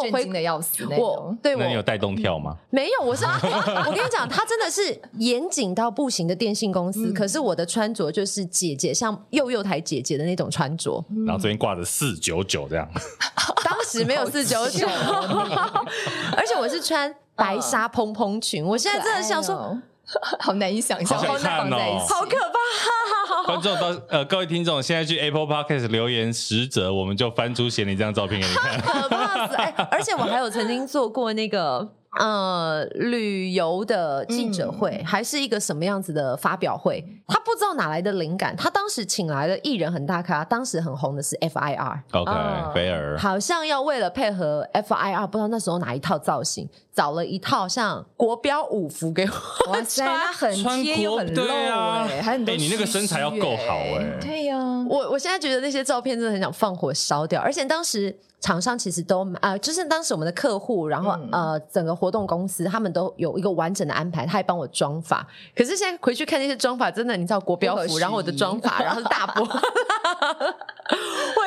[0.01, 2.55] 震惊的要死那种，我对我那你有带动跳吗？
[2.69, 7.07] 没有，我是我跟你讲，他真的是严谨到不行的电信公司。
[7.07, 12.87] 嗯、可是我的穿着就是姐姐，像幼幼台姐姐的那种穿着，嗯、然后这边挂着四九九这样。
[13.63, 14.87] 当时没有四九九，
[16.37, 18.63] 而且我是穿白纱蓬蓬裙。
[18.63, 19.77] 我现在真的想说。
[20.39, 23.43] 好难以想象，好难放在一起，好可怕！
[23.45, 28.79] 观众到呃，各位听众，现在去 Apple Podcast 留言十则，我们就翻出贤玲这张照片给你看。
[28.81, 29.55] 可怕死！
[29.55, 31.89] 哎，而且我还有曾经做过那个。
[32.19, 37.03] 呃，旅游的记者会、嗯、还是一个什么样子的发表会？
[37.27, 42.31] 他不知道哪来的灵感，他当时请来的艺人很大咖，当时很红的是 FIR，OK，
[42.75, 49.71] 菲儿，好像要为了配合 FIR，不知道那时候哪一套造型，找了一套像国标舞服给我。
[49.71, 50.53] 哇塞，那很
[50.83, 52.57] 贴又很露哎、欸，还很多、欸。
[52.57, 54.17] 你那个身材要够好哎、欸。
[54.21, 58.15] 对呀、啊，我我现在觉得那些照片真的很想放火烧掉，而且当时。
[58.43, 65.25] 厂商其实都啊、呃，就是当时我们的客户，然后、嗯、呃，整个活动公司他们都有一个完整的安排，他还帮我装法。
[65.55, 69.45] 可是现在回去看那些装法，真的你知道国标服，然后我的装法，然后是大波。
[69.47, 69.49] 我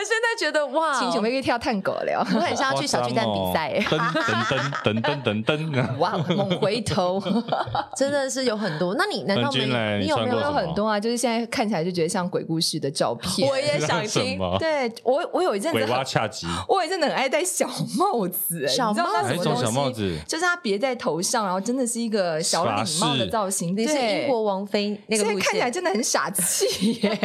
[0.08, 3.78] 现在觉得哇，请准备可以跳探戈了，我很想要去小巨蛋比赛。
[3.90, 5.58] 噔噔噔噔噔噔噔，
[5.98, 7.22] 哇，猛回头，
[7.96, 8.94] 真的是有很多。
[8.94, 10.00] 那你难道没？
[10.00, 10.98] 你有没有很多啊？
[10.98, 13.48] 就是现在看起来就觉得像鬼故事的照片。
[13.50, 14.38] 我也想听。
[14.58, 17.68] 对我，我有一阵子鬼娃恰吉，我真的很爱戴小
[17.98, 18.64] 帽子。
[18.64, 19.62] 哎，小帽子，什么东西？
[19.62, 23.74] 小帽子，就是它别在头上，然后真的是一个小礼帽的造型。
[23.74, 27.18] 那，是英国王妃那个路线，看起来真的很傻气耶。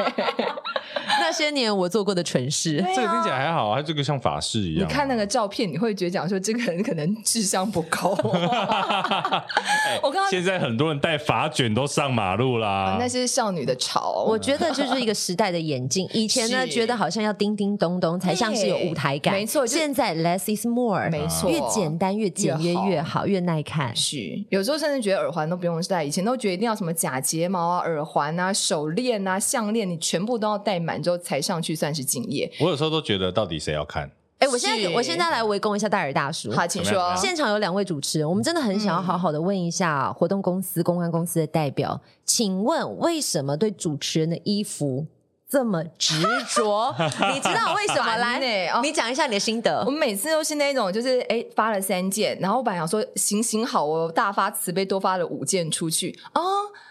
[1.19, 4.87] 那些年我做过的蠢事，这个听起来还好，它这个像法式一样。
[4.87, 8.11] 你看那个照片，你会觉得讲说这个人可能智商不高。
[10.01, 14.25] 我刚刚现在很多人戴发卷都上马路啦，那是少女的潮。
[14.27, 16.07] 我觉得就是一个时代的演进。
[16.13, 19.65] 以前呢，觉得好像要叮叮咚咚才像是有舞台感，没错。
[19.65, 23.95] 现在 less is more，没错，越简单越简约越好，越耐看。
[23.95, 24.17] 是，
[24.49, 32.51] 有时候甚至觉得耳环都不用戴，以前都觉得一定要什么假睫毛啊、耳环啊、手链啊、项链，你全部都要戴满之后才上去算是敬业。
[32.59, 34.09] 我有时候都觉得，到底谁要看？
[34.41, 36.51] 哎，我现在我现在来围攻一下戴尔大叔。
[36.51, 37.15] 好，请说。
[37.15, 45.05] 现场有两位主持人，我们真的很想要好好的问一下活动公司、公关公司的代表，请问为什么对主持人的衣服
[45.47, 46.23] 这么执
[46.55, 46.91] 着？
[47.31, 48.17] 你知道为什么？
[48.17, 48.39] 来，
[48.81, 49.83] 你讲一下你的心得。
[49.85, 56.41] 我每次都是那种，就是哎，发了三件，然后我本来想说行行好，我大发慈悲，多发了五件出去哦。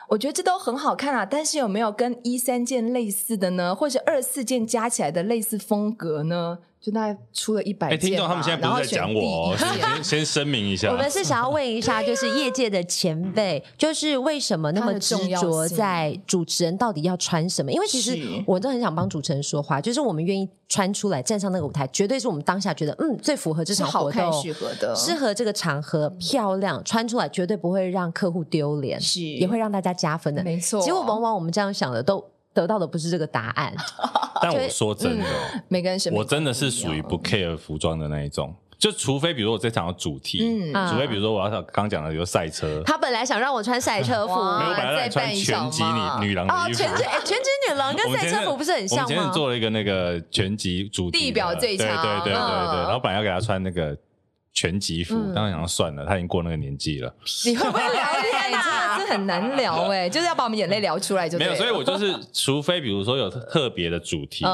[0.07, 3.75] 我觉得这都很好看啊，但是有没有跟一三件类似的呢？
[3.75, 6.59] 或者二四件加起来的类似风格呢？
[6.81, 8.11] 就大概出了一百件。
[8.11, 10.91] 听众他们现在不是在讲我， 先 先声明一下。
[10.91, 17.71] 我们是想要问一下，就是业界的前辈，就是为什么那么执着在主持人到底要穿什么？
[17.71, 30.43] 因为其实我都很想帮主持人说话，就是我们愿意穿出来站上那个舞台，绝对是我们当下觉得嗯最符合这场活动、适合的、适合这个场合、漂亮，穿出来绝对不会让客户丢脸，是也会让大家加分的。
[30.43, 33.75] 没错，结果往往我们这样想的，都得到的不是这个答案。
[34.43, 38.55] 但我说真的，嗯、每个人是我真的是属于不 care 服装的那一种。
[38.79, 46.83] 就除非比如说我这场有主题，嗯，除非比如说我要刚讲的比如赛车，他本来想让我穿赛车服，没有，本来让你穿拳击女女郎的衣服。
[46.83, 49.05] 哦，拳击哎，拳击女郎跟赛车服不是很像吗？
[49.05, 53.95] 我们今天做了一个那个拳击主题，地表最强，对对对对对，然后本来要给他穿那个。
[54.53, 57.15] 拳击服，当然想要算了，他已经过那个年纪了。
[57.47, 58.03] 你会不会聊
[59.11, 61.39] 很难 聊哎，就是要把我们眼泪聊出来就。
[61.39, 64.45] 没有，所以我就是，除非比如说有特别的主题，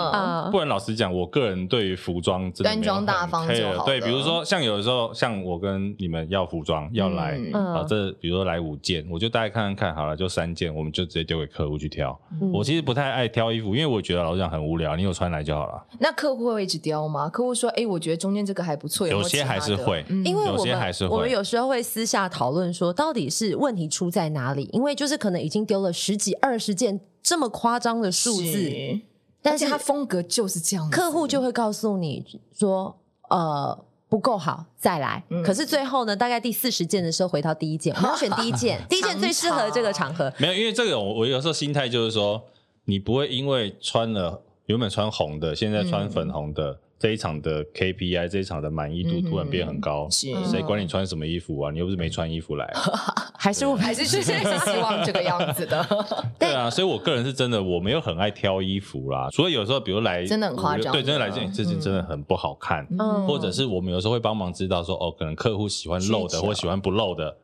[0.50, 3.84] 不然老实讲，我个人对于服装端庄大方就好。
[3.84, 12.18] 对，比如说像有的时候，像我跟你们要服装要来啊，这比如说来五件，我就大概看看看好了，就三件，我们就直接丢给客户去挑。
[12.52, 15.84] 我其实不太爱挑衣服，因为我觉得老实讲很无聊，你有穿来就好了。
[15.98, 17.28] 那客户会一直挑吗？
[17.28, 19.86] 客户说，哎，我觉得中间这个还不错，有些还是会。
[19.86, 24.68] 会，因为我们我们有时候会私下讨论说，到底是问题出在哪里？
[24.72, 29.00] 因为就是可能已经丢了十几二十件这么夸张的数字，是
[29.42, 32.24] 但是他风格就是这样，客户就会告诉你
[32.56, 32.96] 说，
[33.28, 33.78] 呃，
[34.08, 35.22] 不够好，再来。
[35.28, 40.32] 嗯、可是最后呢，大概第四十件的时候，回到第一件， 我们要选第一件， 第一件最适合这个场合。
[40.38, 42.42] 没有，因为这个我我有时候心态就是说，
[42.84, 46.70] 你不会因为穿了原本穿红的，现在穿粉红的。
[46.72, 51.70] 嗯这一场的 KPI，这一场的满意度突然变很高，谁、嗯、管你穿什么衣服啊？
[51.70, 52.72] 你又不是没穿衣服来，
[53.38, 54.32] 还是我还是是希
[54.80, 55.86] 望这个样子的。
[56.38, 59.28] 对啊，所以我个人是真的，我没有很爱挑衣服啦。
[59.30, 67.36] 所以有时候，比如来真的很夸张，对，真的来这这件真的很不好看，嗯、或者是我们有时候会帮忙知道说，哦，可能客户喜欢露的，或喜欢不露的。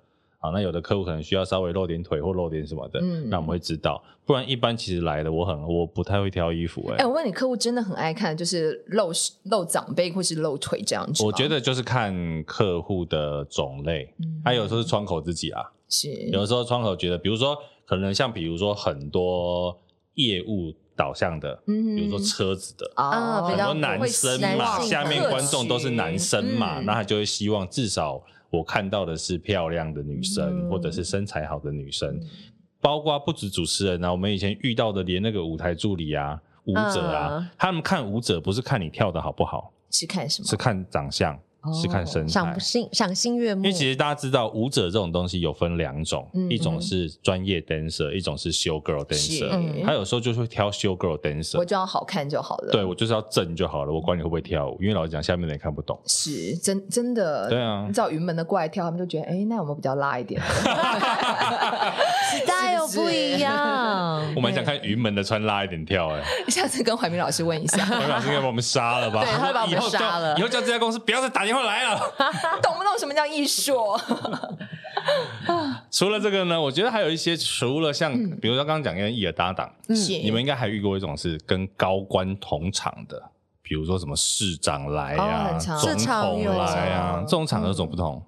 [0.43, 4.03] 好，那有的客户可能需要稍微露点腿或露点什么的，嗯，那我们会知道。
[4.27, 6.97] 不然一般其实来的我很我不太会挑衣服、欸，哎。
[6.99, 9.13] 哎，我问你，客户真的很爱看，就是露
[9.45, 11.25] 露长辈或是露腿这样子？
[11.25, 16.11] 我觉得就是看客户的种类，嗯，还有时候是窗口自己啊，是。
[16.33, 19.81] 有的时候窗口觉得，比如说可能像比如说很多
[20.15, 22.91] 业务导向的，嗯，比如说车子的。
[22.95, 28.23] 啊，很多男生嘛，下面观众都是男生嘛，那他就会希望至少。
[28.51, 32.21] 我看到的是漂亮的女生，嗯、或者是身材好的女生，嗯、
[32.83, 40.47] 包括不止主持人啊，我们以前遇到的连那个舞台助理啊、舞者啊，嗯、他们看舞者不是看你跳的好不好，是看什么？
[40.47, 41.35] 是看长相。
[41.81, 43.65] 是看身材，赏心赏心悦目。
[43.65, 49.85] 因为其实大家知道，舞者这种东西有分两种，一种是专业 dancer，一种是 show girl dancer。
[49.85, 51.59] 他有时候就会挑 show girl dancer。
[51.59, 52.73] 我就要好看就好了。
[52.73, 56.01] 对，我就是要正就好了，我管你会不会跳舞，因为老实讲，下面的人看不懂。
[56.07, 57.49] 是真真的。
[57.49, 57.85] 对啊。
[57.87, 60.41] 你知道云门的过来跳，他们就觉得，哎，那我们比较辣一点。
[62.33, 64.23] 时代又不一样。
[64.35, 66.23] 我蛮想看云门的穿辣一点跳，哎。
[66.49, 67.85] 下次跟怀民老师问一下。
[67.87, 69.21] 怀民老师应该把我们杀了吧？
[69.23, 70.37] 对，他会把我们杀了。
[70.39, 71.99] 以后叫这家公司不要再打电话来了。
[72.63, 73.75] 懂不懂什么叫艺术？
[75.91, 83.21] 除了这个呢，我觉得还有一些，除了像，嗯、比如说刚刚讲跟艺的搭档，嗯、你们应该还遇过一种是跟高官同场的，
[83.63, 88.23] 比如说什么市长来呀、啊、总统来呀、啊，这种场合有什么不同？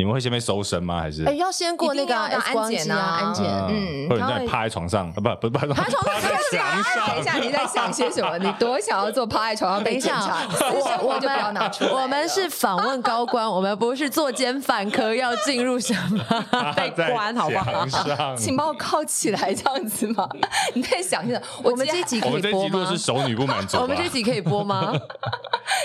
[0.00, 0.98] 你们会先被搜身吗？
[0.98, 1.24] 还是？
[1.26, 3.44] 哎，要先过那个安检啊，安检。
[3.68, 6.22] 嗯，或者在趴在床上，不不不，趴在床上。
[6.22, 8.38] 等一下，你在想些什么？
[8.38, 10.38] 你多想要做趴在床上被检查？
[10.72, 11.90] 我我就不要拿出来。
[11.90, 16.24] 我们是访问高官，我们不是作奸犯科，要进入什么
[16.74, 17.86] 被关，好不好？
[18.34, 20.26] 请把我铐起来，这样子吗？
[20.72, 21.46] 你在想些什么？
[21.62, 22.86] 我们这集可以播吗？
[22.88, 23.76] 是熟女不满足。
[23.76, 24.94] 我们这集可以播吗？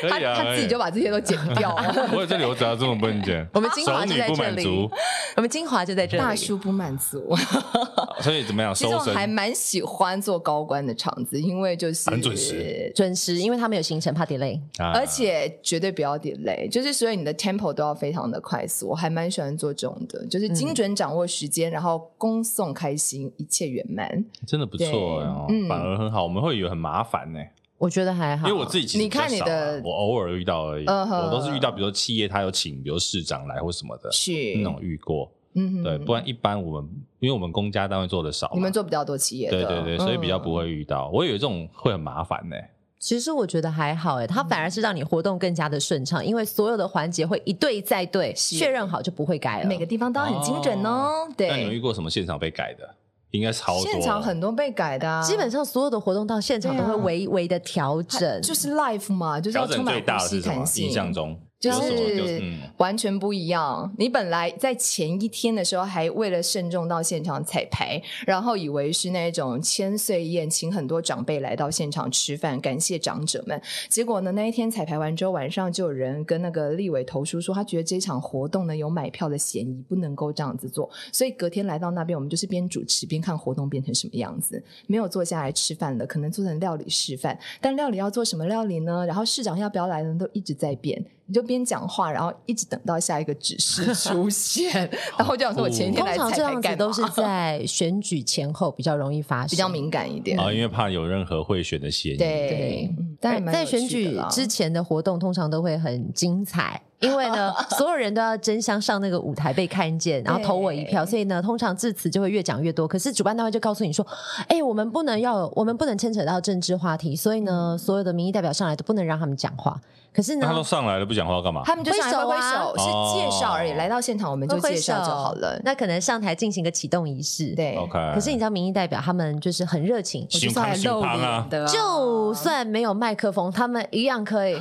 [0.09, 2.09] 他他自己就把这些都剪掉了。
[2.13, 3.45] 我这里我只要这么不能剪。
[3.53, 4.04] 我们精华。
[4.05, 4.89] 女不满足，
[5.37, 6.23] 我们精华就在这里。
[6.23, 7.35] 大叔不满足，
[8.21, 8.73] 所以怎么样？
[8.73, 14.59] 其实我还蛮喜欢做高官的场子，因为就是很准时，准时，因为他们有行程，怕 delay，
[14.93, 18.89] 而且绝对不要 delay，就是所以你的 tempo 都要非常的快速。
[18.89, 26.23] 我还蛮喜欢做这种的，就是精准掌握时间，然后恭送开心，一切圆满，真的不错哦，反而很好。
[26.23, 27.39] 我们会以为很麻烦呢。
[27.77, 30.85] 我觉得还好，因为我自己其实你看你的，我偶尔遇到而已。
[30.85, 35.31] 我都是遇到，比如说企业他有请，比如市长来或什么的，是那种遇过。
[35.57, 41.09] 嗯，对，不然一般我们因为我们公家单位做的少，你们做比较多企业，对对对，所以比较不会遇到。
[41.13, 42.55] 我以为这种会很麻烦呢。
[42.97, 49.67] 其实我觉得还好哎，它反而是让你活动更加的顺畅，因为所有的环节会一对再对，确认好就不会改了。
[49.67, 51.09] 每个地方都很精准哦。
[51.37, 52.95] 对，那你有遇过什么现场被改的？
[53.35, 60.85] 应该超多，现场很多被改的，基本上所有的活动到现场都会微微的调整，就是 life 嘛，就是要充满呼吸弹性。
[60.85, 61.39] 印象中。
[61.59, 62.43] 就是
[62.77, 63.91] 完全不一样。
[63.97, 73.59] 你本来在前一天的时候还为了慎重到现场彩排，然后以为是那种千岁宴，请很多长辈来到现场吃饭，感谢长者们。
[73.89, 80.89] 结果呢，那一天彩排完之后，晚上就有人跟那个立委投书说，他觉得这场活动呢有买票的嫌疑，不能够这样子做。
[81.11, 87.39] 所以隔天来到那边，我们就是边主持边看活动变成什么样子，没有坐下来吃饭了，可能做成料理示范。
[87.59, 89.05] 但料理要做什么料理呢？
[89.07, 90.15] 然后市长要不要来呢？
[90.19, 91.03] 都一直在变。
[91.27, 94.71] 你就边讲话，然后一直等到下一个指示 出现，
[95.17, 112.87] 然后就想说：“我前一天来彩排，通常这样子都是 在选举前后比较容易发生，比较敏感一点啊，因为怕有任何贿选的嫌疑。”对，但在选举之前的活动通常都会很精彩，因为呢，所有人都要争相上那个舞台被看见，然后投我一票，所以呢，通常致辞就会越讲越多。
[112.87, 114.05] 可是主办单位就告诉你说
[114.49, 119.79] ：“哎，我们不能要，我们不能牵扯到政治话题，所以呢，所有的民意代表上来都不能让他们讲话。”
[120.15, 121.61] 可是呢，他都上来了，不讲话干嘛？
[121.65, 122.85] 他们就上来挥手啊，手是
[123.19, 123.73] 介绍而已。
[123.73, 125.59] 来到现场，我们就介绍就好了。
[125.65, 127.75] 那可能上台进行个启动仪式，对。
[127.75, 127.99] OK。
[128.13, 134.57] 可是你知道，民意代表他们就是很热情，就算露脸的，就算没有麦克风，他们一样可以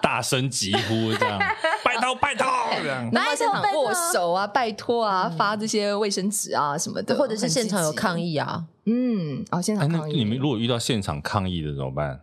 [0.00, 1.36] 大声疾呼这样，
[1.84, 2.46] 拜 托拜托。
[3.12, 10.16] 然后现场握手啊，拜托啊，发这些卫生纸啊什么的，或者是现场有抗议啊，嗯，哦，现场抗议。
[10.16, 12.20] 你们如果遇到现场抗议的怎么办？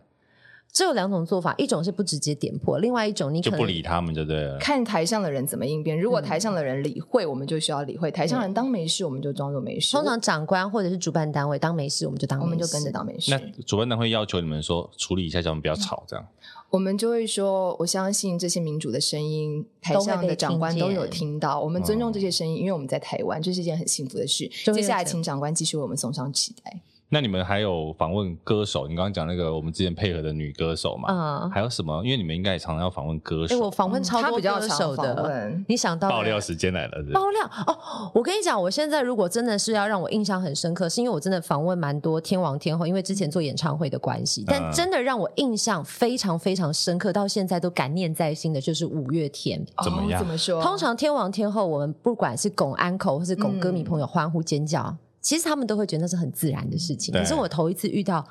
[0.72, 4.58] 只有两种做法，一种是不直接点破，另外一种你可能就不理他们，就对了。
[4.58, 5.96] 看台上的人怎么应变。
[5.96, 9.92] 如果台上的人理会，嗯、我们就需要理会；台上人当没事，我们就装作没事。
[9.92, 13.30] 通常长官或者是主办单位当没事，我们就当没事，我们就跟着当没事。
[13.30, 16.44] 那主办单位要求你们说处理一下，叫我们不要吵，这样、嗯。
[16.74, 21.60] 我们就会说，我相信这些民主的声音，台上的长官都有听到。
[21.60, 24.50] 我们尊重这些声音，因为我们在台湾，这是一件很幸福的事。
[24.74, 26.80] 接下来，请长官继续为我们送上期待。
[27.10, 28.88] 那你们还有访问歌手？
[28.88, 31.08] 你刚刚讲那个我们之前配合的女歌手嘛？
[31.44, 32.02] 嗯，还有什么？
[32.04, 33.54] 因为你们应该也常常要访问歌手。
[33.54, 35.52] 哎，我访问超多歌手的。
[35.68, 37.04] 你想到爆料时间来了？
[37.12, 38.10] 爆料哦！
[38.14, 44.44] 我跟你讲，我现在如果真的是要让我印象很深刻，是因为我真的访问蛮多天王天后，因为之前做演唱会的关系。
[44.46, 49.64] 但真的让我印象非常非常深刻，到现在都感念在心的，就是五月天。
[49.84, 50.18] 怎么样？
[50.18, 50.60] 怎么说？
[50.60, 54.96] 通常天王天后，我们不管是拱安口，或是拱歌迷朋友欢呼尖叫。
[55.24, 58.22] 其实他们都会觉得那是很自然的事情，可是我头一次遇到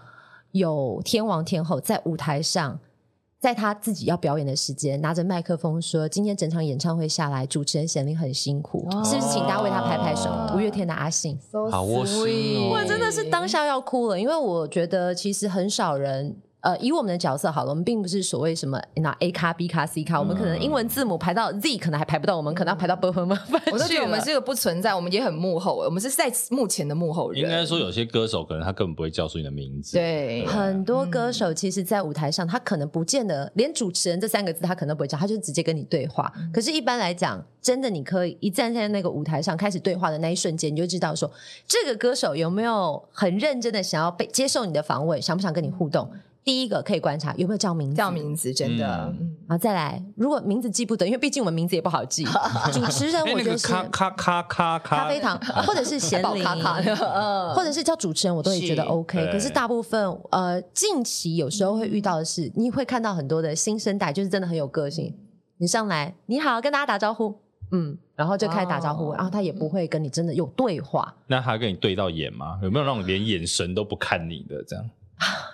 [0.51, 2.79] 有天王天后在舞台上，
[3.39, 9.27] 在他自己要表演的时间，拿着麦克风说：“今天整场演唱会下来，主持人显灵很辛苦，是不是？
[9.33, 11.35] 请大家为他拍拍手。”五月天的阿信，
[11.71, 16.37] 好窝心，我真的是当下要哭了，因为我觉得其实很少人。
[16.63, 23.37] 呃，以我们的角色好了，我们并不是所谓什么拿 A 卡 B 卡 C 卡，我们可能英文字母排到 Z，可能还排不到，我们可能要排到 B 和 M。
[23.69, 27.41] 我都觉得我们这个不存在，我们也很幕后，我们是在幕前的幕后人。
[27.43, 29.97] 应该说，有些歌手可能他根本不会叫出你的名字。
[29.97, 36.31] 对，很多歌手其实，在舞台上他可能不见得连主持人这三个字他可能不会叫，他就直接跟你对话。
[36.53, 41.29] 可是，一般来讲，真的你可以一站在那个舞台上开始对话的那一瞬间，你就知道说
[41.67, 46.09] 这个歌手有没有很认真的想要被接受你的访问，想不想跟你互动。
[46.43, 48.85] 第一个可以观察有没有叫名字，叫名字真的。
[49.47, 52.25] 然后再来，如果名字记不得，因为毕竟我们名字也不好记。
[52.71, 56.43] 主持人我觉得是咖咖咖咖咖啡糖，或者是贤灵
[57.55, 59.29] 或者是叫主持人，我都会觉得 OK。
[59.31, 65.15] 可是大部分呃，近期有时候会遇到的是，你会看到很多的新生代，就是真的很有个性。
[65.57, 67.33] 你上来，你好，跟大家打招呼，
[67.71, 71.13] 嗯，然后就开始打招呼，然后他也不会跟你真的有对话。
[71.27, 72.59] 那他跟你对到眼吗？
[72.61, 74.89] 有没有那种连眼神都不看你的这样？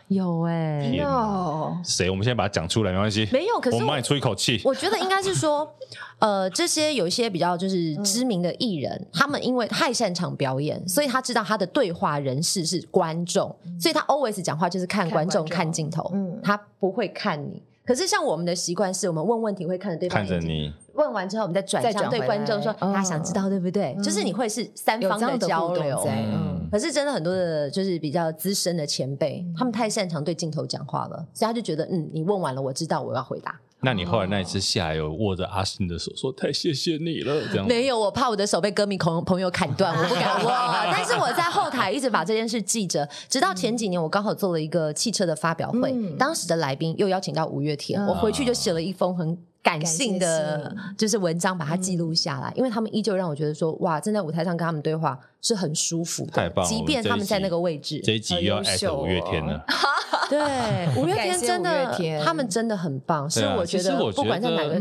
[0.10, 2.10] 有哎、欸，有谁？
[2.10, 3.30] 我们现在把它讲出来，没关系。
[3.32, 4.60] 没有，可是我，们帮你出一口气。
[4.66, 5.72] 我觉得应该是说，
[6.18, 17.62] 呃，这些有一些比较就是知名的艺人，嗯、他们因为太擅长表演，所以他知道他的对话人士是观众，嗯、所以他 always 讲话就是看观众、看镜头，嗯，他不会看你。
[17.90, 20.72] 可是像我们的习惯是，我们问问题会看着对方，看着你。
[20.94, 26.06] 问完之后，我们再转向对观众说：“他想知道，对不对？”就是你会是三方的交流。
[26.08, 33.60] 嗯，可是真的很多的，就是比较资深的前辈，他们太擅长对镜头讲话了，所以他就觉得，嗯，你问完了，我知道我要回答。
[33.82, 40.52] 那你后来那一次下来有握着阿信的手说太谢谢你了，这样没有，我怕我的手被歌迷朋朋友砍断，我不敢握。
[40.92, 49.38] 但是我在后台一直把这件事记着，直到前几年我刚好做了一个汽车的发表会，嗯、当时的来宾又邀请到五月天，嗯、我回去就写了一封很。
[49.62, 56.72] 感性的就是文章，把它记录下来，嗯、因为他们依旧让我觉得说，哇，站在舞台上跟他们对话是很舒服的，太棒了！
[56.72, 59.62] 即便他们在那个位置，这一集又要艾特五月天了。
[60.30, 60.40] 对，
[60.96, 63.30] 五月天真的，他们真的很棒。
[63.30, 64.80] 是我觉得，不管在哪个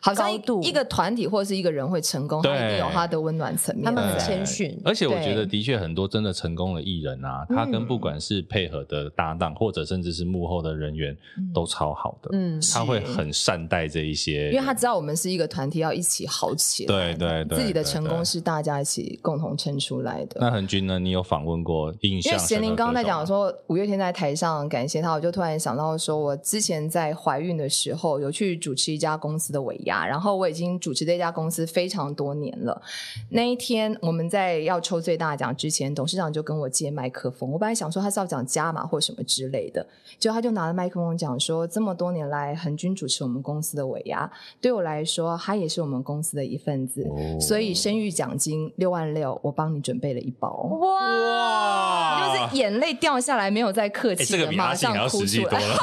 [0.00, 3.84] 好像一个团体或者是一个人会成功，他一定有他的温暖层面。
[3.84, 11.16] 他们很谦逊，而且我觉得的确很多真的成功的艺人啊，他跟不管是配合的搭档，或者甚至是幕后的人员，
[11.54, 12.30] 都超好的。
[12.32, 17.14] 嗯，他会很善待这一些，因为他知道我们是一个团体，要一起好起来。
[17.14, 20.38] 对对对，自己的成功是大家一起共同撑出来的。
[20.40, 20.98] 那恒君呢？
[20.98, 22.32] 你有访问过印象？
[22.32, 25.60] 因为贤玲刚刚在讲说五月天在台上感谢他，我就突然。
[25.60, 32.80] 想到说，我之前在怀孕的时候有去主持一家公司的尾牙，然后我已经主持这家公司非常多年了。
[33.28, 37.50] 那一天我们在要抽最大奖之前，董事长就跟我借麦克风。
[37.52, 39.86] 我本来想说他是要讲加码或什么之类的，
[40.18, 50.50] 结果他就拿了麦克风讲说，这么多年来恒均主持我们公司的尾牙，对我来说他也是我们公司的一份子，哦、所以生育奖金六万六，我帮你准备了一包。
[50.80, 52.20] 哇！
[52.20, 55.50] 就是眼泪掉下来，没有再客气的，马上哭出来。
[55.50, 55.76] 多了，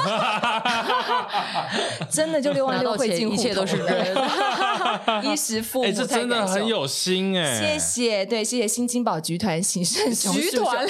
[2.09, 4.15] 真的就六万六会进，一切都是人，
[5.23, 5.85] 衣食父母。
[5.88, 7.59] 哎，这真的很有心哎！
[7.59, 10.27] 谢谢，对，谢谢新金宝集团行胜集
[10.57, 10.88] 团，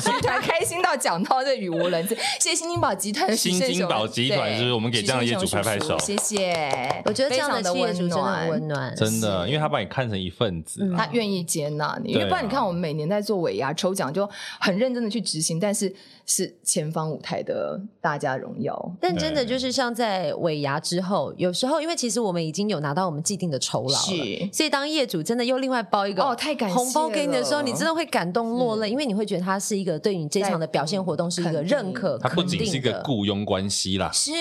[0.00, 2.14] 集团开心到讲到这语无伦次。
[2.38, 7.02] 谢谢新金宝集团，新金宝集团就是我们给这样的业主拍拍手，谢谢。
[7.04, 12.12] 我觉得这样的业主真的很温暖，真的，因为他把你看成一份子，他愿意接纳你。
[12.12, 14.28] 因为不然你看，我们每年在做尾牙抽奖，就
[14.58, 15.92] 很认真的去执行，但是
[16.26, 34.32] 是前方舞台的大家荣耀，但真的就是像在尾牙之后，有时候因为其实我们已经有拿到我们既定的酬劳了，是所以当业主真的又另外包一个哦，太感谢红包给你的时候，你真的会感动落泪，因为你会觉得他是一个对你这场的表现活动是一个认可，他不仅是一个雇佣关系啦，是，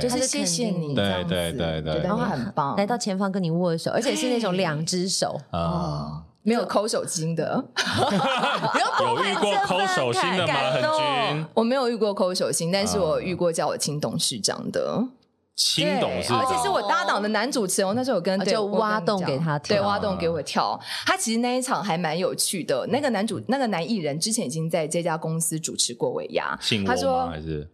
[0.00, 5.40] 就是谢谢你，对对对对，然后很棒，来到前方跟你握手，而且是那种两只手。
[5.50, 6.24] 啊。
[6.42, 10.54] 没有抠手心的， 有遇过抠手心的吗？
[10.72, 15.04] 很君，我没有遇过抠手心，但是我遇过叫我亲董事长的，
[15.54, 17.88] 亲董事长，而且是我搭档的男主持人。
[17.88, 20.78] 我那时候有跟就挖洞给他跳，对，挖洞给我跳。
[21.06, 22.86] 他其实那一场还蛮有趣的。
[22.88, 27.68] 那个男主，那个男艺人之前已经在这家公司主持过尾牙，他说还是。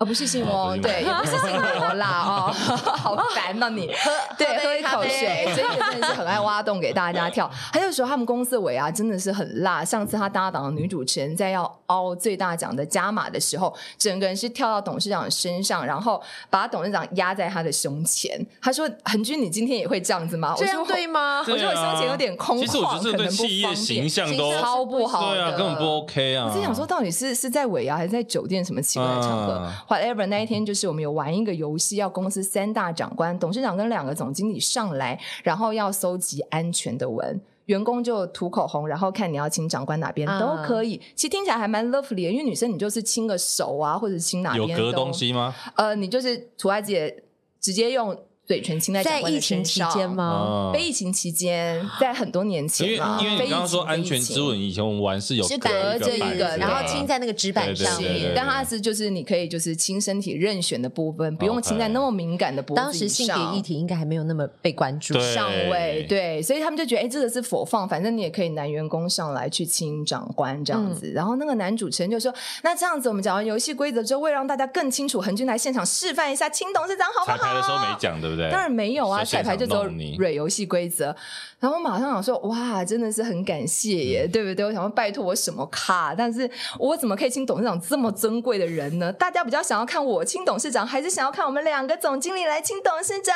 [0.00, 2.50] 哦，不是姓翁，对，也不是姓罗 啦，哦，
[2.96, 3.86] 好烦呐你，
[4.38, 7.46] 对，喝一口水， 所以真的是很爱挖洞给大家跳。
[7.70, 9.84] 还有时候他们公司的尾牙真的是很辣。
[9.84, 18.30] 上次他搭档的女主持人在要凹最大奖的加码的时候，整个人是跳到董事长身上，然后把董事长压在他的胸前。
[18.62, 21.40] 他说：“恒均，你今天也会这样子吗？”这样对吗？
[21.40, 26.46] 我觉得我胸前有点空旷，其实我觉得对企业形象都超不好，对啊，根本不 OK 啊。
[26.48, 41.00] 我在想说，到底是是在尾牙还是在酒店什么奇怪的场合？Whatever，那一天就是我们有玩一个游戏，要公司三大长官、董事长跟两个总经理上来，然后要搜集安全的文，员工就涂口红，然后看你要亲长官哪边都可以。
[41.16, 45.52] 其实听起来还蛮 lovely 的，因为女生你就是亲个手啊，或者亲哪边有隔东西吗？
[45.74, 47.12] 呃，你就是涂在自己
[47.60, 48.16] 直接用。
[48.50, 50.72] 嘴唇亲在在疫情期间吗？
[50.74, 58.32] 非疫情期间，在很多年前，因为因为你刚刚说安全之吻，以前我们玩是有隔着一个，然后亲在那个纸板上面。
[58.34, 62.82] 但它是就是你可以就是亲身体任选的部分，不用亲在那么敏感的部分。
[62.82, 71.12] 当时性别议题应该还没有那么被关注，上位对，所以他们就觉得哎，这个是否放，反正你也可以男员工上来去亲长官这样子。
[71.14, 72.34] 然后那个男主持人就说
[72.64, 78.39] ：“那这样子，我们讲完游戏规则之后，为了让大家更清楚，恒均来现场示范一下亲董事长好不好？”彩排的时候没讲，对不对？
[78.48, 79.24] 当然没有啊。
[79.24, 79.84] 彩排就走
[80.18, 81.14] 蕊游戏规则，
[81.58, 84.64] 然后我马上想说，哇，真的是很感谢耶，对不对？
[84.64, 86.14] 我想说，拜托我什么卡？
[86.14, 89.12] 但是我怎么可以请董事长这么尊贵的人呢？
[89.12, 93.34] 大家比较想要看我亲董事长，还是想要看我们两个总经理来亲董事长？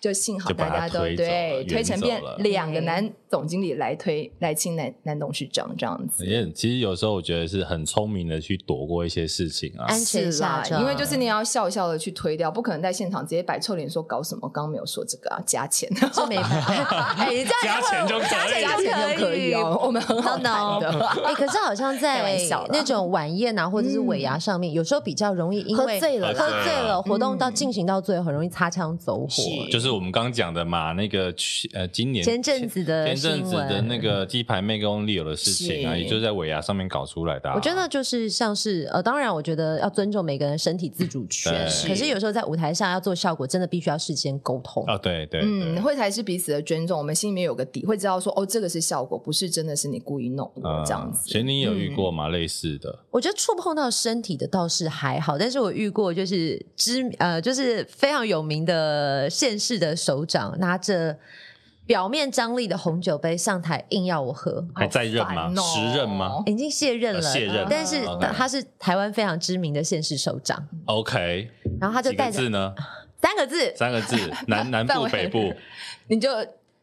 [0.00, 6.24] 就幸好大家都对推成变两个男总经理来推来请男男董事长这样子。
[6.54, 15.02] 其实有时候我觉得是很聪明的去躲过一些事情啊，安全下因为就是你要笑笑的去推掉，不可能在现场直接摆臭脸说搞什么，刚刚没有说。
[15.08, 16.44] 这个啊，加钱这没办
[16.86, 19.80] 法， 哎，加钱就可以，加钱就可以哦。
[19.82, 22.22] 我们很好谈的，哎，可是好像 在
[22.70, 29.42] 那种晚宴啊，或者是尾牙上面，有时候比较容易，因为喝醉了，喝醉了，活动到进行到最后，很容易擦枪走火。
[29.70, 37.54] 就是我们刚刚讲的嘛，那个去呃，今年前阵子的阵子的那个鸡排妹跟 Leo 的事情啊，也就是在尾牙上面搞出来的、啊。
[37.54, 41.52] 我觉得就是像是呃，当然我觉得要尊重每个人身体自主权，
[41.86, 44.84] 可是有时候在舞台上要做效果，真的必须要事先沟通。
[44.88, 50.50] 哦，对对，嗯，会才是彼此的尊重，我们心里面有个底，会知道说哦，这个是效果，不是真的是你故意弄
[50.84, 51.30] 这样子。
[51.30, 52.28] 所以你有遇过吗？
[52.28, 52.98] 嗯、类似的？
[53.10, 61.16] 我觉得触碰到身体的倒是还好，但是我遇过就是知呃，就是非常有名的县市的首长拿着。
[61.86, 65.52] 表面张力的红酒杯上台，硬要我喝，还在任吗？
[65.56, 66.42] 时任吗？
[66.46, 67.66] 已经卸任了，卸任。
[67.68, 68.04] 但是
[68.34, 70.66] 他是台湾非常知名的县市首长。
[70.86, 72.74] OK，然后他就带着字呢，
[73.20, 74.16] 三个字，三个字，
[74.46, 75.52] 南南部北部，
[76.08, 76.28] 你就。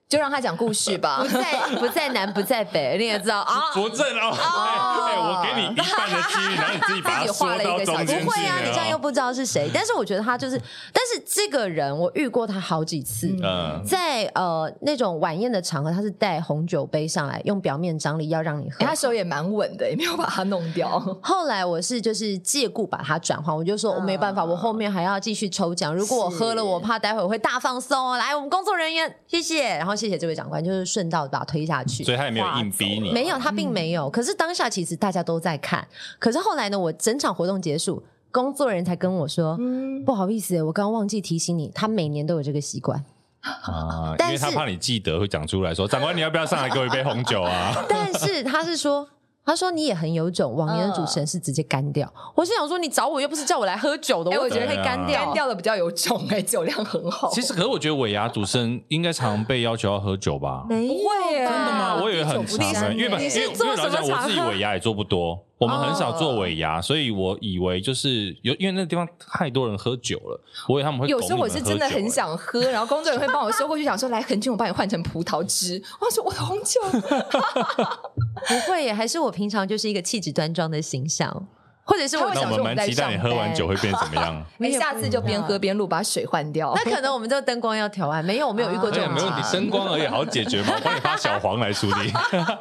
[0.09, 3.71] 就让他讲故事吧，不在不在南不在北，你也知道啊。
[3.75, 8.25] 不正哦，哎，我给你一半的机率，然后你自己把它说到中间去。
[8.25, 9.69] 不会啊，你这样又不知道是谁。
[9.71, 10.59] 但是我觉得他就是，
[10.91, 18.83] 但是这个人我遇过他好几次，嗯，在呃那种晚宴的场合，他是带红酒杯上来，用表面张力要让你喝。
[18.83, 20.99] 他手也蛮稳的，也没有把它弄掉。
[21.21, 25.95] 后来我是就是借故把它转换，我就说我没办法，我后面还要继续抽奖。
[25.95, 28.13] 如果我喝了，我怕待会我会大放松。
[28.13, 29.98] 来，我们工作人员，谢谢，然后。
[29.99, 34.07] 谢谢这位长官，就是顺道把他推下去，所以他也没有硬逼你，没有，他并没有。
[34.07, 35.85] 嗯、可是当下其实大家都在看，
[36.17, 43.03] 可是后来呢，我整场活动结束，工作人员才跟我说：“嗯、不好意思，我刚刚忘记提醒你，他每年都有这个习惯
[43.41, 49.07] 啊，因为他怕你记得会讲出来说，长官你要不要上来给我一杯红酒啊？” 但是他是说。
[49.49, 52.07] 他说：“你也很有种，往年的主持人是直接干掉。
[52.07, 57.29] 呃”我是想说，你找我又不是叫我来喝酒的，欸、我觉得可以干掉，干掉的比较有种，哎，酒量很好。
[57.31, 60.65] 其实，可是我觉得尾牙主持人应该常被要求要喝酒吧？
[60.69, 61.99] 没会，真的吗？
[61.99, 65.39] 我以为很常，因为因为因为老实讲，我自己尾牙也做不多。
[65.59, 71.07] 我们很少做尾牙，所以我以为就是有，因为那个地方太多人喝酒了，我以为他们会。
[71.07, 75.83] 有时候我是真的很想喝，然后工作人员会帮我收过去，想说来恒君，我帮你换成葡萄汁。
[75.99, 76.79] 我说我的红酒，
[78.47, 81.47] 不会耶，还是我平常就是一个气质端庄的形象。
[81.89, 84.45] 或者是我那我们蛮期待你喝完酒会变怎么样？
[84.57, 86.71] 没 下次就边喝边录，把水换掉。
[86.77, 88.23] 那可能我们这个灯光要调暗。
[88.23, 89.11] 没有，我没有遇过这种。
[89.11, 90.73] 没问题，灯光而已，好解决吗？
[90.75, 92.11] 我 帮你发小黄来处理。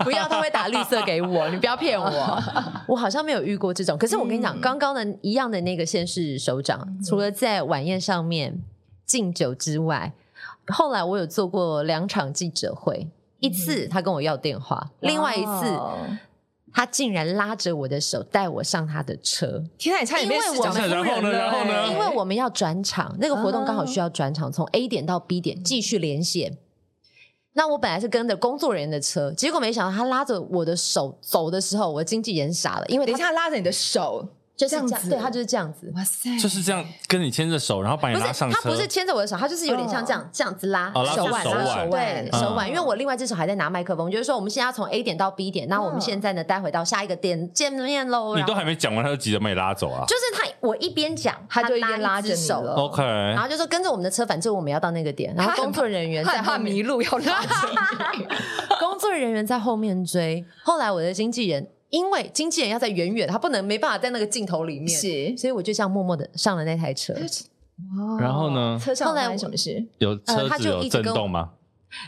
[0.01, 2.43] 不要，他会打绿色给我，你不要骗我。
[2.87, 3.99] 我好像没有遇过这种。
[3.99, 8.63] 可是我跟你讲，刚刚的一样的那个县市首长，除了在晚宴上面
[9.05, 10.13] 敬酒之外，
[10.69, 13.07] 后来我有做过两场记者会，
[13.41, 15.79] 一次他跟我要电话，另外一次。
[16.79, 19.99] 他竟然拉着我的手带我上他的车，天啊！
[19.99, 20.95] 你差点变市长夫人了。
[20.95, 21.33] 然后呢？
[21.33, 21.89] 然后呢？
[21.91, 26.57] 因为我们要转场，那个活动刚好需要转场，从 A 点到 B 点继续连线。
[27.55, 34.29] 那我本来是跟着工作人员的车，结果没想到他拉着我的手走的时候，我经纪人傻了，因为等一下拉着你的手。
[34.59, 38.59] 就是这样子，对，他就是这样子，哇塞，就是这样跟你牵着手，然后把你拉上车。
[38.61, 42.69] 他不是牵着我的手，他就是有点像这样这样子拉手腕，手腕，对，手腕。
[42.69, 48.35] 因为我另外一只手还在拿麦克风，就是说我们现在要从 A 点到 B 点，那我们现在呢，待会到下一个点见面喽。
[48.35, 50.05] 你都还没讲完，他就急着把你拉走啊？
[50.09, 57.49] 就是他，我一边讲，他就一边拉着手，OK，然后就说跟着我们的车，反正我们要到那个点，然后工作人员在怕迷路要拉着，
[58.81, 60.45] 工作人员在后面追。
[60.65, 61.69] 后来我的经纪人。
[61.91, 67.15] 因为经纪人要在远远，他不能没办法在那个镜头里面，是，所以我就这样默默的上了那台车。
[67.15, 68.21] 哇！
[68.21, 68.79] 然后呢？
[68.83, 69.87] 车上后来什么事？
[69.99, 71.51] 有车子有震动吗？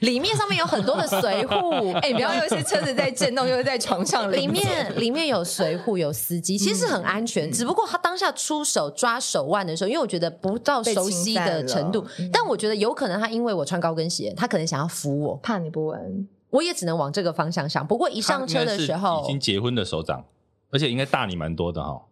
[0.03, 4.31] 里面上面有很多的随护， 哎，不要有一些车子在震动，又在床上。
[4.31, 7.51] 里面里面有随护，有司机，其实很安全。
[7.51, 16.29] 只不过他当下出手抓手腕的时候，因为我觉得不到熟悉的程度，但我觉得有可能他因为我穿高跟鞋，他可能想要扶我，怕你不稳。
[16.51, 17.87] 我也只能往这个方向想。
[17.87, 20.25] 不过一上车的时候，已经结婚的首长，
[20.71, 22.03] 而且应该大你蛮多的哈、哦。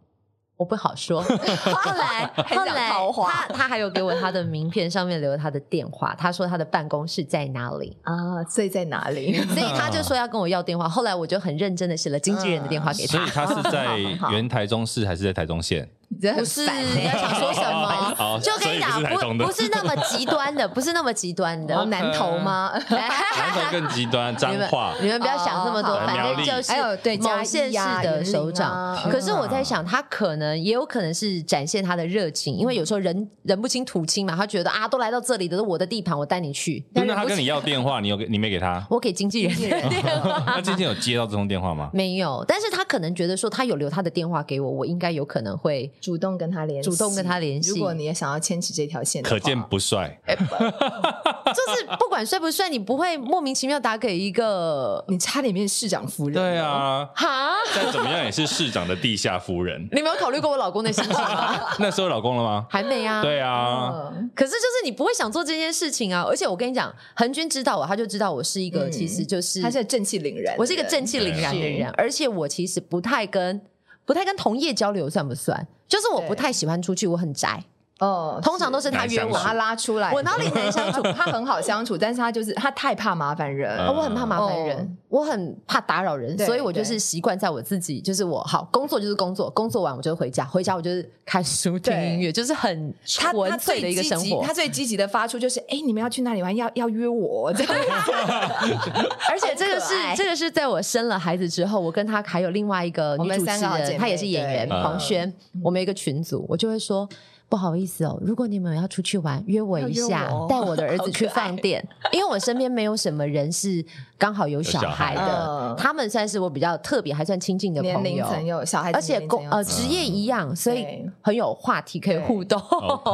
[0.56, 1.22] 我不好说。
[1.22, 2.90] 后来，后来
[3.24, 6.16] 他他还有给我他的名片，上面留了他的电话。
[6.16, 8.42] 他说他的办公室在哪里啊？
[8.42, 9.34] 所以在哪里？
[9.54, 10.88] 所以他就说要跟我要电话。
[10.88, 13.18] 后来我就很认真的写了经纪人的电话给他。
[13.18, 13.98] 所以他是在
[14.32, 15.88] 原台中市还是在台中县？
[16.08, 16.62] 不是
[16.96, 18.40] 你要想说什么？
[18.42, 21.84] 就跟你讲，不不是那么极端的，不是那么极端的。
[21.86, 22.72] 南投吗？
[22.90, 24.94] 南投更极端， 脏话。
[25.00, 28.96] 你们不要想这么多，反正就是对某县市的首长。
[29.10, 36.84] 可是我在想，他可能也有可能是展现他的热情，因为有时候人人不清土清嘛，他觉得啊，都来到这里的，是我的地盘，我带你去。
[36.94, 38.84] 那他跟你要电话，你有给你没给他？
[38.90, 39.88] 我给经纪人电
[40.20, 40.42] 话。
[40.46, 41.90] 那经纪人有接到这通电话吗？
[41.92, 45.90] 没有，但是他可能觉得说他有留他的电话给我，我应该有可能会。
[46.00, 47.70] 主动跟他联系，主动跟他联系。
[47.70, 50.18] 如果你也想要牵起这条线，可见不帅。
[50.28, 56.34] 就是不管帅不帅，你不会莫名其妙打给一个你差点变市长夫人。
[56.34, 59.80] 对啊，哈，再怎么样也是市长的地下夫人。
[59.92, 61.68] 你没有考虑过我老公的心情吗？
[61.80, 62.66] 那时候老公了吗？
[62.68, 63.22] 还没啊。
[63.22, 66.22] 对啊、嗯，可是就是你不会想做这件事情啊。
[66.28, 73.60] 而且我跟你讲，恒君知道我，他就知道我是一个，其实就是、嗯、他是正气凛然，我是一个正气凛然的人，而且我其实不太跟。
[74.08, 75.68] 不太跟同业交流算不算？
[75.86, 77.62] 就是我不太喜欢出去，我很宅。
[77.98, 80.12] 哦，通常都是他约我，他拉出来。
[80.12, 81.02] 我哪里难相处？
[81.12, 83.76] 他很好相处，但是他就是他太怕麻烦人。
[83.88, 94.44] 我很怕麻烦人，我很怕打扰人，所以我就是习惯在我自己，就是我好工作就是工作，工作完我就回家，回家我就是看书听音乐，就是很纯粹的一个生活。
[94.44, 96.54] 他最积极的发出就是：哎，你们要去哪里玩？
[96.54, 97.52] 要要约我。
[97.52, 97.74] 这样。
[99.28, 105.34] 而且这个是这个是在我生了孩子之后，我跟他还有另外一个女主持人，她也是演员黄轩，
[105.64, 107.08] 我们有一个群组，我就会说。
[107.48, 111.82] 不好意思哦，如果你们要出去玩，约我一下， 带我的儿子去饭店，
[112.12, 113.82] 因为我身边没有什么人是
[114.18, 115.14] 刚好有小孩。
[115.14, 120.86] 的，他们算是我比较特别还算亲近的朋友，年龄层有小孩，而且工呃职业一样，所以
[121.22, 122.60] 很有话题可以互动。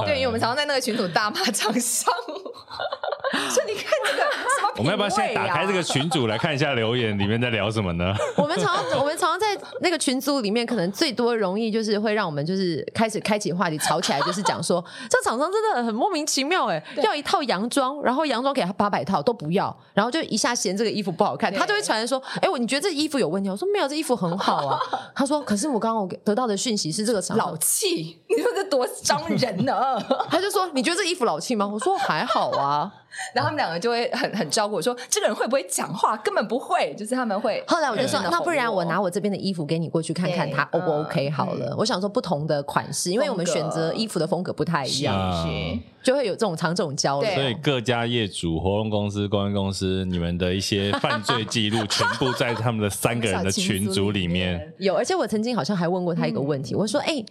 [0.05, 2.13] 对，因为我们常常在那个群组大骂厂商，
[3.51, 4.25] 所以你看这个，
[4.79, 8.15] 我们要不要先打开这个群组来看一下留言里面在聊什么呢？
[8.37, 14.21] 我们常常我们常常在那个群组里面，可能最多容易就是会让我们就是开始开启话题，吵起来。
[14.23, 23.51] 就是讲说，这厂商真的很莫名其妙哎，要一套洋装，然后洋装给他八百套都不要，然后就一下嫌这个衣服不好看，他就会传来说，哎，我你觉得这衣服有问题？
[23.51, 24.81] 我说没有，这衣服很好啊。
[25.15, 30.01] 他说，可是我刚刚我得到的讯息是这个厂老气， 你说这多伤人呢？
[30.31, 31.67] 他就说，你觉得这衣服老气吗？
[31.67, 32.91] 我说还好啊。
[33.35, 36.17] 然后他们两个就会很很照顾我说，这个人会不会讲话？
[36.19, 37.63] 根本不会，就是他们会。
[37.67, 41.75] 后来我就说，那不然我拿我这边的衣服给你过去看看，他 O 不 OK 好了。
[41.79, 45.15] 我想说不同的款式，因为我们选择衣服的风格不太一样，
[46.03, 47.31] 就会有这种常这种交流。
[47.35, 54.95] 所以各家业主、活动公司、公关公司，你们的一些犯罪记录 全部在他们的三个人的群组里面有。
[54.95, 57.25] 而且我曾经好像还问过他一个问题，我说：“哎。”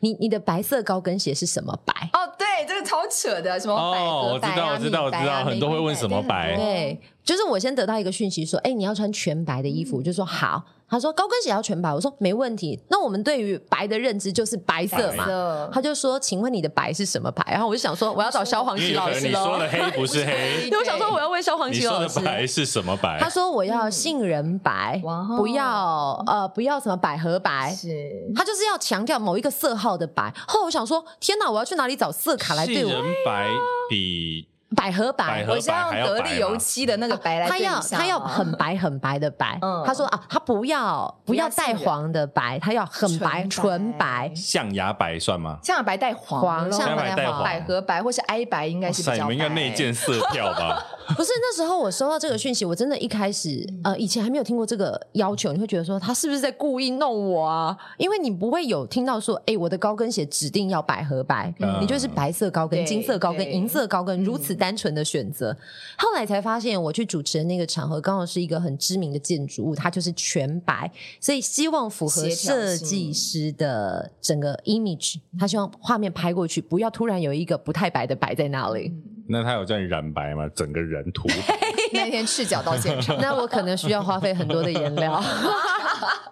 [0.00, 1.92] 你你的白色高跟鞋是什么白？
[2.12, 2.18] 哦，
[2.58, 4.72] 对，这个超扯的，什么白和白啊？
[4.72, 6.56] 我知道，我知道，我知道，很多会问什么白？
[6.56, 10.64] 对，就是我先得到一个讯息说，哎，你要穿全白的衣服，我就说好。
[10.90, 12.80] 他说高跟鞋要全白，我说没问题。
[12.88, 15.68] 那我们对于白的认知就是白色嘛。
[15.70, 17.44] 他就说，请问你的白是什么白？
[17.50, 19.40] 然后我就想说，我要找萧煌奇老师喽。
[19.40, 22.04] 你说的黑不是黑， 因为我想说我要问萧煌奇老师。
[22.04, 23.18] 你说的白是什么白？
[23.20, 25.00] 他说我要杏仁白，
[25.36, 27.70] 不要呃不要什么百合白。
[27.70, 30.32] 是，他就是要强调某一个色号的白。
[30.46, 32.90] 后来我想说，天哪，我要去哪里找色卡来对我？
[32.90, 33.48] 杏仁白
[33.90, 34.48] 比。
[34.76, 37.48] 百合白，我是要用得力油漆的那个白来。
[37.48, 39.58] 他要他要很白很白的白。
[39.84, 44.30] 他说啊，他不要不要带黄的白，他要很白纯白。
[44.34, 45.58] 象牙白算吗？
[45.62, 47.42] 象牙白带黄，象牙白带黄。
[47.42, 49.18] 百合白或是哀白应该是比较白。
[49.18, 50.84] 你们应该内建色票吧？
[51.16, 57.74] 不是，那时候我收到这个讯息，我真的一开始呃以前还没有听过这个要求，你会觉得说他是不是在故意弄我啊？
[57.96, 61.50] 因为你不会有听到说，哎，我的高跟鞋指定要百合白，
[61.80, 64.57] 你就是白色高跟、金色高跟、银色高跟，如此。
[64.58, 65.56] 单纯的选择，
[65.96, 70.90] 后来才发现，我去主持的那个场合刚好是一个很知名的建筑物，它就是全白，
[71.20, 78.92] 所以希望符合设计师的整个 image，他希望画面拍过去不要突然有一个不太白的白在那里。
[79.28, 80.48] 那他有叫你染白吗？
[80.54, 81.28] 整个人涂？
[81.94, 85.20] 那天赤脚到现场， 那我可能需要花费很多的颜料。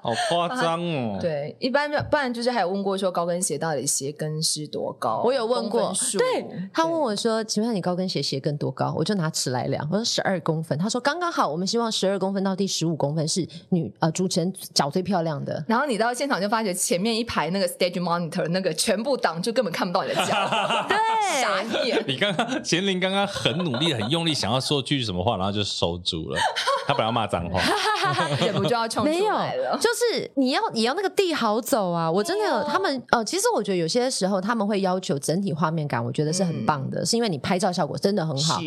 [0.03, 1.19] 好夸张哦！
[1.21, 5.21] 对，一般不然就是还有问过说高跟鞋到底鞋跟是多高？
[5.25, 10.79] 我有问过，对，他问我说：“请问你高跟鞋鞋跟多高？”我就拿尺来量，我说十二公分。
[10.79, 15.65] 他说刚刚好，我们希望十二公分到第十五公分是女呃主持人脚最漂亮的。
[15.67, 20.87] 然后你到现场就发觉前面一排那个 stage monitor 那个全部挡，就根本看不到你的脚。
[20.89, 20.97] 对，
[21.43, 22.05] 傻眼。
[22.07, 26.39] 你刚刚贤玲刚刚很努力很用力想要说句什么话，然后就收住了。
[26.87, 27.61] 他本来要骂脏话，
[28.41, 29.77] 忍不住要冲出来了。
[29.81, 32.09] 就是你要你要那个地好走啊！
[32.11, 38.61] 我真的有他们呃，其实我觉得有些时候他们会要求整体画面感，我觉得是很棒的，是因为你拍照效果真的很好。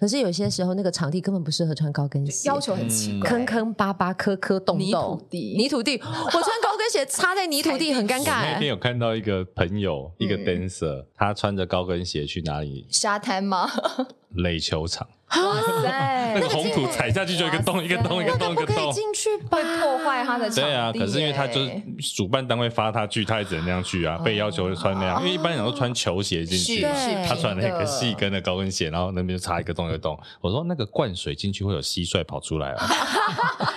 [0.00, 5.96] 可是有些时候那个场地根本不适合穿高跟鞋，要求很奇怪，坑坑巴巴、磕磕洞洞、泥土地、泥土地。
[6.02, 8.42] 我穿高跟鞋插在泥土地很尴尬。
[8.42, 12.86] 那天有看到一个朋友，一个 dancer，他穿着高跟鞋去哪里？
[12.90, 13.70] 沙滩吗？
[14.34, 15.06] 垒球场。
[15.30, 16.34] 哇塞！
[16.34, 19.56] 那个红土踩下去就一个洞，一个洞，一个洞，一个洞，可以进去吧？
[19.56, 20.60] 会破坏它的场地。
[20.62, 21.70] 对啊，可是因为他就是
[22.14, 25.20] 主办单位发他去，他也只能那样去啊，被要求穿那样。
[25.20, 26.82] 因为一般人都穿球鞋进去，
[27.26, 30.18] 他穿那个细跟的高跟鞋，然后那边就插一个洞一个洞。
[30.40, 32.86] 我说那个灌水进去会有蟋蟀跑出来啊。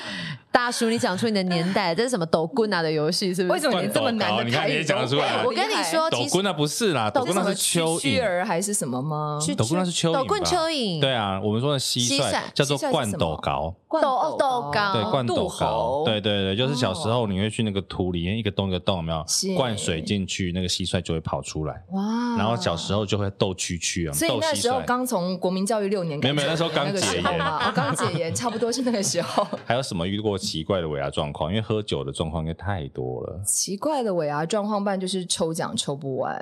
[0.53, 3.33] 大大叔，你讲出你的年代， 这是什么抖棍啊的游戏？
[3.35, 3.53] 是不是？
[3.53, 4.43] 为什么你这么难的？
[4.45, 5.43] 你看你也讲得出来。
[5.43, 9.39] 我跟你说，抖棍那不是啦，抖棍那是蚯蚓儿还是什么吗？
[9.57, 10.13] 抖棍那是蚯蚓。
[10.13, 11.01] 抖棍蚯蚓。
[11.01, 13.73] 对啊，我们说的蟋蟀叫做灌斗高。
[14.01, 14.93] 斗斗高。
[14.93, 16.03] 对，灌豆糕。
[16.05, 19.23] 对对对，就是小时候你会去那个土里面一个洞一个洞，有没有？
[19.55, 21.83] 灌水进去，那个蟋蟀就会跑出来。
[21.91, 22.35] 哇！
[22.37, 29.45] 然后小时候就会斗蛐蛐啊，所以那时候刚从国民教育六年，没有没有，那时候刚解严，我刚解严，差不多是那个时候。
[29.65, 31.51] 还有什么遇过奇怪的尾牙状况？
[31.51, 33.41] 因为喝酒的状况应该太多了。
[33.45, 36.33] 奇怪的尾牙状况，不然就是抽奖抽不完。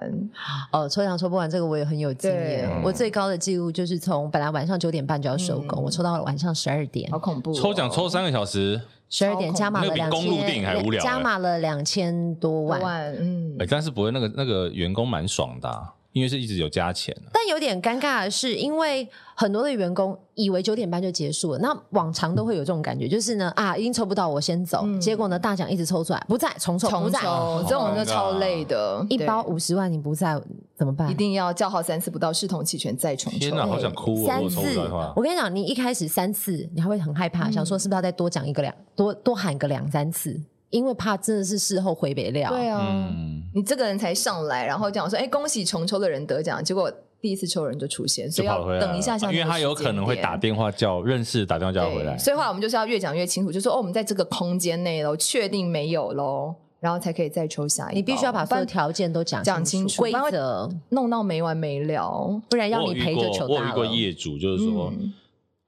[0.72, 2.70] 哦，抽奖抽不完，这个我也很有经验。
[2.84, 7.41] 我最高的记录就是从本来晚上九点半就要收工，我抽到了晚上十二点，好恐怖！
[7.54, 13.14] 抽奖抽三个小时，十二点加码了两千，加码了两千多万。
[13.20, 15.84] 嗯，哎，但是不会，那个那个员工蛮爽的，
[16.14, 17.16] 因为是一直有加钱。
[17.34, 19.08] 但有点尴尬的是，因为。
[19.34, 24.86] 很多的员工以为九点半就结束了，那往常都会有这种感觉，就是呢啊，已经抽不到，我先走。
[25.00, 27.20] 结果呢，大奖一直抽出来，不在，重抽，不在，
[27.68, 29.04] 这种就超累的。
[29.10, 30.40] 一包五十万，你不在
[30.76, 31.10] 怎么办？
[31.10, 33.40] 一定要叫号三次不到，视同弃权再重抽。
[33.40, 34.28] 天哪，好想哭！
[34.28, 34.78] 三次，
[35.16, 40.40] 我跟你讲，你一开始三次，你还会很害怕，想说是不是要再多讲一个两，多多喊个两三次，
[40.72, 42.50] 因为怕真的是事后回不了。
[42.50, 43.14] 对啊，
[43.54, 46.92] 你这个人才上来，然后讲说，哎，恭喜重抽的人得奖，结果。
[47.22, 52.18] 第一次抽人就出现，所以要等一下下，因为他有可能会打电话叫认识打电话叫回来。
[52.18, 57.96] 所以话我们就是要越讲越清楚，就说哦，我们在这个空间内喽，确定没有喽，然后才可以再抽下一。
[57.98, 63.74] 你必须要把所有条件都讲讲清楚，规则弄到没完没了，不然要你陪着求大了。
[63.78, 65.14] 我有一个业主就是说，嗯、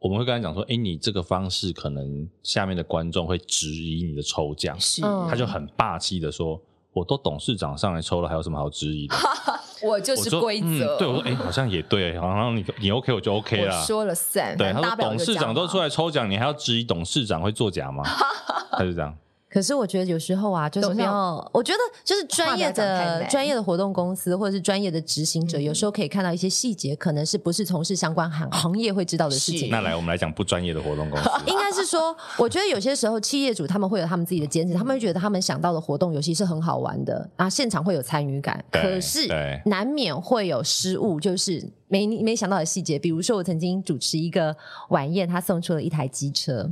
[0.03, 9.15] 我们会跟他讲说，哎，你这个方式可能下面的观众会质疑你的抽奖，是，他就很霸气的说，我都董事长上来抽了，还有什么好质疑的？
[9.81, 13.81] 我就是规则、嗯，对我说，哎、欸，好像也对，好像你你 OK，我就 OK 了。
[13.85, 18.03] 说了算，对，他说董事长都出来抽奖，你还要质疑董事长会作假吗？
[18.71, 19.17] 他就这样。
[19.53, 29.69] 可是我觉得有时候啊，就是没有，我觉得就是专业的专业的活动公司或者是专业的执行者，有时候可以看到一些细节，可能是不是从事相关行行业会知道的事情。
[29.69, 31.29] 那来，我们来讲不专业的活动公司。
[31.45, 38.65] 应该是说，我觉得有些时候企业主他们会有他们自己的坚持，他们会觉得他们想到的活动游戏是很好玩的啊，现场会有参与感。
[38.71, 39.27] 可是
[39.65, 42.97] 难免会有失误，就是没没想到的细节。
[42.97, 44.55] 比如说，我曾经主持一个
[44.89, 46.67] 晚宴，他送出了一台机车。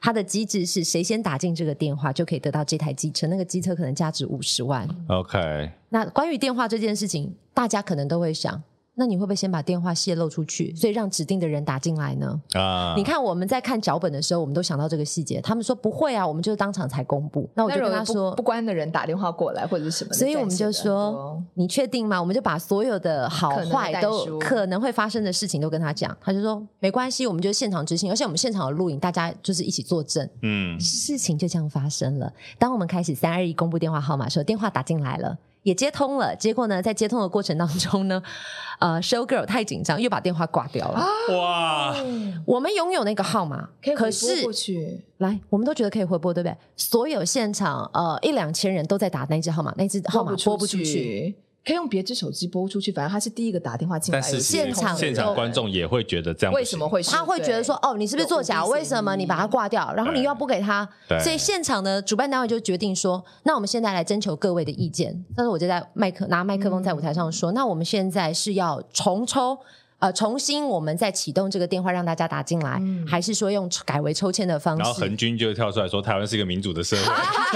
[0.00, 3.26] 它的机制是谁先打进这个电话，就可以得到这台机车。
[3.26, 4.88] 那个机车可能价值五十万。
[5.08, 5.70] OK。
[5.88, 8.62] 那关于电话这件事情，大家可能都会想。
[8.98, 12.40] 那你会不会先把电话泄露出去，所以让指定的人打进来呢？
[12.54, 12.94] 啊！
[12.96, 15.38] 你看我们在看脚本的时候，我们都想到这个细节。
[15.42, 17.46] 他们说不会啊，我们就是当场才公布。
[17.54, 22.18] 那我就跟他说，不关的人打电话过来或者是什么，所以我们就说，你确定吗？
[22.18, 26.16] 我们就把所有的好坏都可能会发生的事情都跟他讲。
[26.18, 30.26] 他就说没关系，我们就现场执行，而且我们现场有录影，大家就是一起作证。
[30.40, 32.32] 嗯，事情就这样发生了。
[32.58, 35.36] 当我们开始三二一公布电话号码的时候，电话打进来了。
[35.66, 38.22] 也接通了，结果呢，在接通的过程当中呢，
[38.78, 41.04] 呃，show girl 太紧张，又把电话挂掉了。
[41.36, 41.96] 哇！
[42.44, 46.56] 我们拥有那个号码，可是过去来，我们都觉得可以回拨，对不对？
[46.76, 51.34] 所有现场呃一两千人都在打那只号码，那只号码拨不出去。
[51.66, 54.20] 可以用别只手机拨出去，反正他是第一个打电话进来。
[54.20, 57.02] 但是现场现场观众也会觉得这样，为什么会？
[57.02, 58.64] 他会觉得说：“哦，你是不是作假？
[58.64, 59.92] 为什么你把它挂掉？
[59.92, 60.88] 然后你又要拨给他？”
[61.20, 69.58] 所以现场的主办单位就决定说：“那我们现在来征求各位的意见。”但是我就在麦克拿麦克风在舞台上说：“那我们现在是要重抽。”
[69.98, 74.82] 呃，重新我们再启动这个电话让大家打进来，嗯、还是说用改为抽签的方式？
[74.82, 77.04] 然后恒军就跳出来说，台湾是一个民主的社会，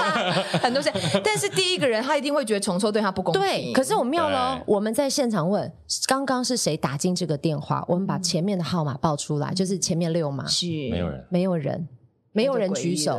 [0.59, 0.91] 很多事。
[1.23, 3.43] 但是第一个人他一定会觉得重抽对他不公平。
[3.43, 5.71] 对，可是我妙了，我们在现场问
[6.07, 11.89] 刚刚是谁打进这个电话，我们把前面的号码报出来，就是前面六码是没有人，没有人，
[12.33, 13.19] 没有人举手，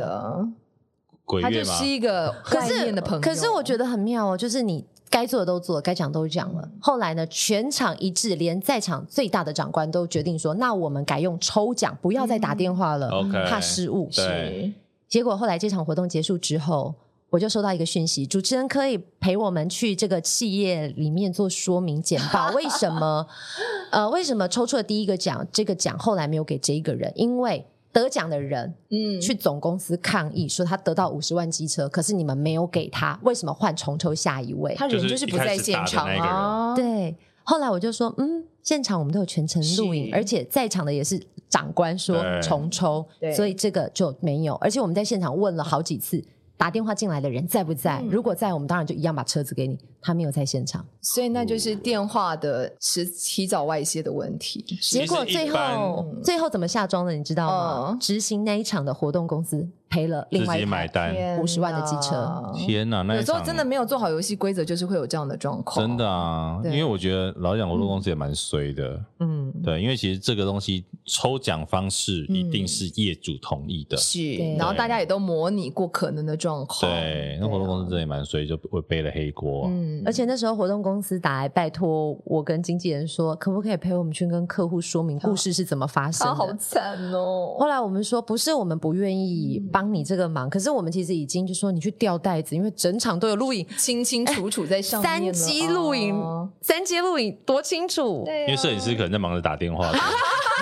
[1.40, 3.20] 他就是一个外面的朋友。
[3.20, 4.84] 可是我觉得很妙哦，就是你。
[5.12, 6.66] 该做的都做了，该讲都讲了。
[6.80, 14.72] 后来呢，全场一致，连在场最大的长官都决定说：“那我们改用抽奖，不要再打电话了，嗯、怕失误。”对。
[15.06, 16.94] 结果后来这场活动结束之后，
[17.28, 22.50] 我就收到一个讯息：主持人可以陪我们去这个企业里面做说明简报。
[22.56, 23.26] 为什么？
[23.90, 25.46] 呃，为什么抽出了第一个奖？
[25.52, 27.12] 这个奖后来没有给这一个人？
[27.14, 27.66] 因为。
[27.92, 34.74] 得奖的人，嗯，去总公司抗议说他得到五十万机车，可是你们没有给他，为什么换重抽下一位？
[34.76, 36.74] 他人就是不在现场啊。
[36.74, 37.14] 对，
[37.44, 41.20] 后来我就说，嗯，现场我们都有全程录影，而且在场的也是
[41.50, 44.54] 长官说重抽，对所以这个就没有。
[44.54, 46.24] 而且我们在现场问了好几次，
[46.56, 48.00] 打电话进来的人在不在？
[48.00, 49.78] 嗯、如果在，我们当然就一样把车子给你。
[50.02, 54.64] 他没有在现场，所以那就是电话的迟提早外泄的问题。
[54.80, 57.96] 结果最后最后怎么下庄的，你知道吗？
[58.00, 62.52] 执、嗯、行那一场的活动公司赔了另外一台五十万的机车。
[62.56, 63.02] 天哪！
[63.02, 65.86] 那有时候真的没有做好游戏规则，就是会有这样的状况。
[65.86, 69.00] 真的啊，因为我觉得老实讲，活动公司也蛮衰的。
[69.20, 76.90] 嗯，对，因为其实这个东西抽奖方式一定是业主同意的，嗯、是，然后大家也都模拟过可能的状况。
[76.90, 79.68] 对，那活动公司真的也蛮衰，就会背了黑锅。
[79.68, 79.91] 嗯。
[80.04, 86.34] 而且那时候活动公司打来拜托我跟经纪人说，可不可以陪我们去跟客户说明故事是怎么发生的？
[86.34, 87.56] 好惨哦！
[87.58, 95.32] 后来我们说不是我们不愿意帮你这个忙，可是我们其实已经就说你去调袋子，因为整场都有录影，清清楚楚在上面。
[95.32, 96.14] 三机录影，
[96.60, 98.24] 三机录影多清楚。
[98.26, 99.90] 因为摄影师可能在忙着打电话，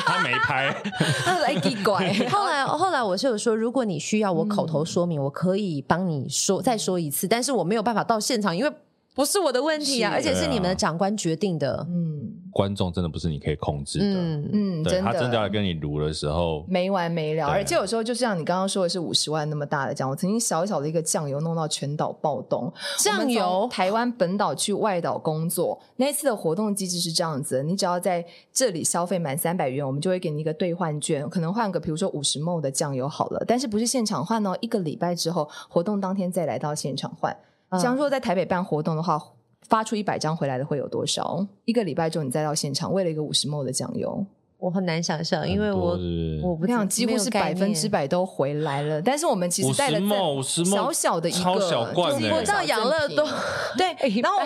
[0.04, 0.74] 他没拍。
[1.24, 8.72] 他说：“哎，奇怪。”后来后来我是有说，如果你需要我口头说明，我可以帮你说再说一次，但是我没有办法到现场，因为。
[9.14, 11.84] 不是我的问题啊，而且是你们的长官决定的。
[11.90, 14.04] 嗯，观众真的不是你可以控制的。
[14.04, 22.72] 嗯嗯，对，他真的要跟你撸的时候没完没了，而且有时候就像你刚刚说的是五十万那么大的奖，我曾经小小的一个酱油弄到全岛暴动。
[22.98, 37.36] 酱油，台湾本岛去外岛工作那一次的活动机制是这样子：你只要在这里消费满三百元，我们就会给你一个兑换券，可能换个比如说五十 ml 的酱油好了，但是不是现场换哦，一个礼拜之后活动当天再来到现场换。
[37.78, 39.20] 像说在台北办活动的话，
[39.68, 41.46] 发出一百张回来的会有多少？
[41.64, 44.24] 一个礼拜之后你再到现场，为了一个五十 ml 的酱油。
[44.58, 45.98] 我很难想象，因为我
[46.42, 49.00] 我不想几乎是百分之百都回来了。
[49.00, 49.98] 但是我们其实带了
[50.66, 53.26] 小小的一个，就是我知道养乐多
[53.78, 53.89] 对，
[54.22, 54.38] 然后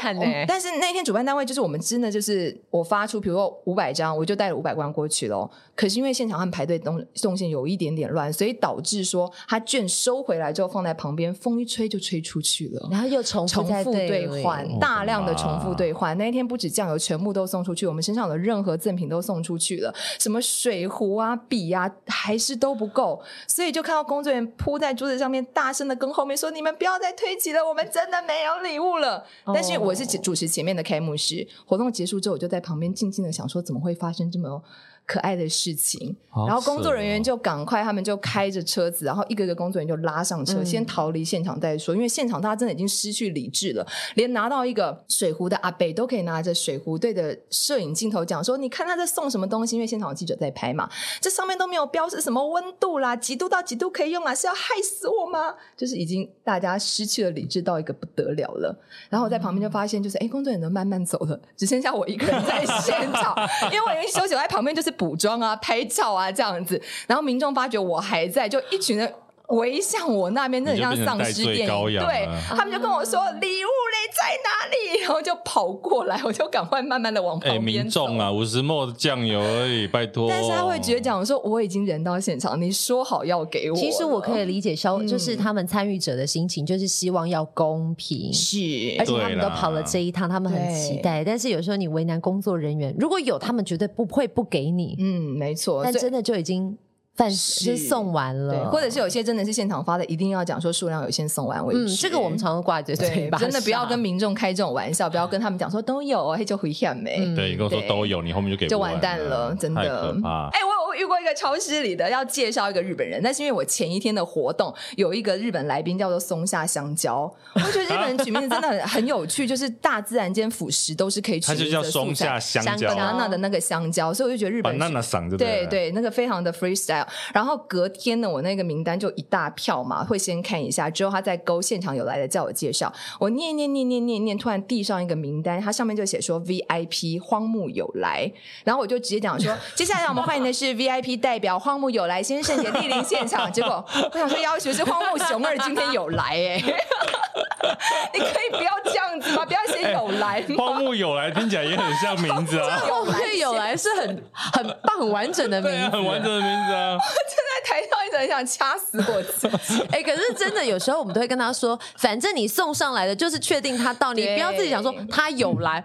[0.46, 5.48] 但是那天主办单位就是我们真的就是我发出，比如说五百张，我就带了五百罐过去喽。
[5.74, 16.16] 可是因为现场他们排队动动线有一点点乱，所以导致说他券收回来之后放在旁边，风一吹就吹出去了，然后又重重复兑换，大量的重复兑换。
[16.18, 19.94] 那一天不止酱油全部都送出去，我们身上的任何赠品都送出去了。
[20.18, 34.62] 什么水壶啊、笔啊，还是都不够，所以就看到工作人员扑在桌子上面，大声的跟后面说：“你们不要再推挤了，我们真的没有礼物了。”但是我是主持前面的开幕式，活动结束之后，我就在旁边静静的想说：“怎么会发生这么？”
[35.06, 41.94] 可爱的事情，然后工作人员就赶快，他们就开着车子，然后一个个工作人员就拉上车，嗯、先逃离现场再说。
[41.94, 50.88] 因为现场大家真的已经失去理智了，连拿到一个水壶的阿北都可以拿着水壶对着摄影镜头讲说：“你看他在送什么东西？”因为现场有记者在拍嘛，
[51.20, 54.34] 这上面都没有标示什么温度啦，几度到几度可以用啊？
[54.34, 55.54] 是要害死我吗？
[55.76, 58.74] 就是已经大家失去了理智到一个不得了了。
[59.10, 63.36] 然后我在旁边就发现，就是哎，工作人员都慢慢走了，只剩下我一个人在现场，
[63.70, 64.93] 因为我已经休息，我在旁边就是。
[64.96, 69.12] 补妆啊，拍照啊，这样子，然后民众发觉我还在，就一群人
[69.48, 72.00] 围向我那边，那很像丧尸电影。
[72.00, 78.06] 对，他们就跟我说：“礼物嘞在哪里？” 然后就跑过来，我就赶快慢慢的往旁边走。
[78.06, 80.28] 民众啊，五十 ml 的酱油而已，拜托。
[80.30, 83.76] 但是他会直接讲说我已经人到现场，你说好要给我。
[83.76, 88.32] 其实我可以理解消，就是他们参与者的心情，就是希望要公平。
[88.32, 88.56] 是，
[88.98, 91.22] 而且他们都跑了这一趟，他们很期待。
[91.22, 94.96] 但是有时候你为难工作人员，如果有，他们绝对不会不给你。
[94.98, 95.84] 嗯，没错。
[95.84, 96.76] 但真的就已经。
[97.16, 101.84] 饭是送完了，或者是有些真的是现场发的，一定要讲说数量有限，送完为止。
[101.84, 107.16] 嗯，这个我们常常挂着嘴巴，真的不要跟民众开这种玩笑，不要跟他们讲说都有，嘿就回险没。
[107.36, 109.80] 对，你跟我说都有，你后面就给就完蛋了，真的。
[109.80, 117.22] 哎，我我遇过一个超市里的，要介绍一个日本人，但是因为我前一天的活动有一个日本来宾叫做松下香蕉，
[117.54, 125.66] 我觉得日本人取名字真的很很有趣，就是大自然间腐蚀都是可以取的，它就叫松下香蕉，banana 的那个香蕉，所以我就觉得日本 banana 嗓子对？
[125.66, 127.88] 对，那个非常的 freestyle，然后隔。
[127.94, 138.30] 天呢，我那个名单就一大票嘛，会先看一下，之后他再勾现场有来的叫我介绍，我念念念念念念，突然递上一个名单，它上面就写说 VIP 荒木有来，
[138.64, 146.64] 然后我就直接讲说， 接下来我们欢迎的是 VIP 代表荒木有来先生也莅临现场， 结果我想说要求是荒木雄二今天有来哎、欸，
[148.12, 149.44] 你可以不要这样子吗？
[149.46, 159.80] 不要写有来，荒木有来听起来也很像名字啊， 荒木有来是很很棒很完整的名字，啊，很完整的名字啊，正在台上一直很想掐死我自己。
[159.90, 165.82] 哎、欸，可是真的有时候我们都会跟他说，反正你送上来的就是确定他到，你不要自己想说他有来。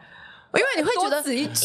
[0.54, 1.22] 因为你会觉得，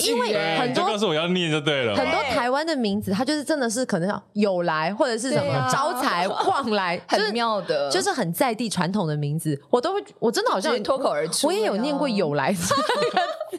[0.07, 1.97] 因为很多告诉我要念就对了。
[1.97, 11.47] 很多台湾的名字，它就是真的是可能有来或者是什么招财旺来， 很妙的，就是很在地传统的名字，我都会，我真的好像脱口而出。
[11.47, 12.55] 我也有念过有来，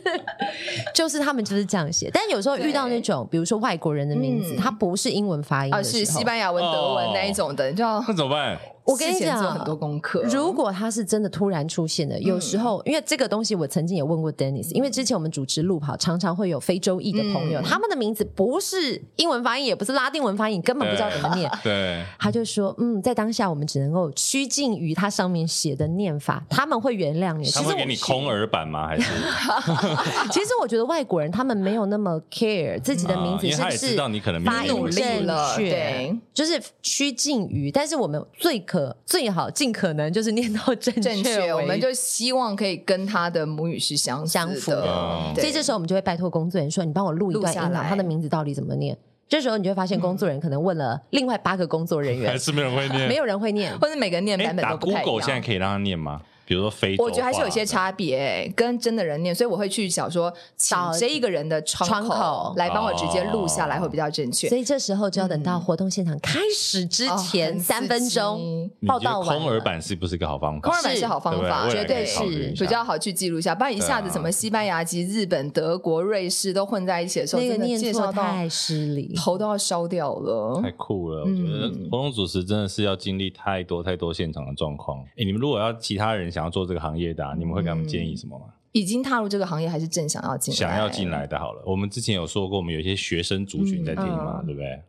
[0.93, 2.09] 就是他们就是这样写。
[2.13, 8.57] 但有时候遇到那种，比如说外国人的名字，它不是英文发音，而是西班牙文、德文那一种的，你知道那怎么办？
[8.85, 10.21] 我跟你讲，做很多功课。
[10.31, 21.51] 如果他是真的突然出现的，有时候、嗯、因为这个东西，我曾经也问过 Dennis，因为之前我们主持路跑，常常会有非洲裔的朋友、嗯，他们的名字不是英文发音，也不是拉丁文发音，根本不知道怎么念。
[21.63, 27.49] 对，他就说，嗯，在当下我们只能够趋近于他上面写的念法，他们会原谅你。
[27.49, 28.87] 他会给你空耳版吗？
[28.87, 29.11] 还是？
[30.29, 33.97] 其实我觉得外国人他们没有那么 care 自己的名字是不是
[34.45, 38.74] 发音正确，对，就是趋近于，但是我们最可。
[39.05, 45.33] 最好尽可能就是念到正确，正确， 我们就希望可以跟他的母语是相相符的。
[45.35, 48.97] 所以这时候我们就会拜托工作人员说：“你帮我录一段音档，他的名字到底怎么念？”
[49.27, 55.03] 这时候你就会发现，工作人员可能问了另外八个工作人员， 还是没有人会念，没有人会念，或者每个人念版本都不太一样。
[55.03, 56.21] Google 现在可以让他念吗？
[56.45, 64.47] 比如说非洲，我觉得还是有些差别、欸，跟真的人念，所以我会去想说，找这一个人的窗口来帮我直接录下来会比较正确。
[64.47, 69.39] 所以这时候就要等到活动现场开始之前三分钟报道完。
[69.39, 70.69] 空耳版是不是一个好方法？
[70.69, 72.19] 空耳版是好方法，绝对是
[72.59, 80.61] 比较好去记录一下，不然一下子什么西班牙籍、日本、德国、瑞士都混在一起的时候，那个念错太失礼，头都要烧掉了。
[80.61, 84.99] 太酷了，我觉得活动主持真的是要经历太多太多现场的状况。
[85.17, 88.47] 哎，你们如果要其他人想要做这个行业的，你们会给他们建议什么吗？
[88.73, 90.57] 已经踏入这个行业，还是正想要进来？
[90.57, 91.63] 想要进来的，好了。
[91.65, 94.83] 我们之前有说过，我们有一些学生族群在听嘛、嗯，对不对？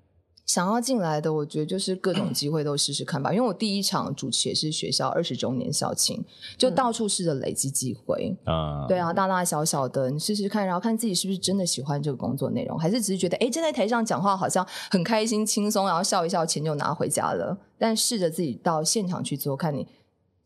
[0.45, 3.33] 想要进来的，我觉得就是各种机会都试试看吧。
[3.33, 6.25] 因为我第一场主持也是学校二十周年校庆，
[6.59, 8.37] 就到处试着累积机会。
[8.47, 17.57] 嗯，对啊，大大小小的，你试试看，然后看自己是不是真的喜欢这个工作内容，还是只是觉得，哎，站在台上讲话好像很开心、轻松，然后笑一笑，钱就拿回家了。
[17.79, 19.87] 但试着自己到现场去做，看你。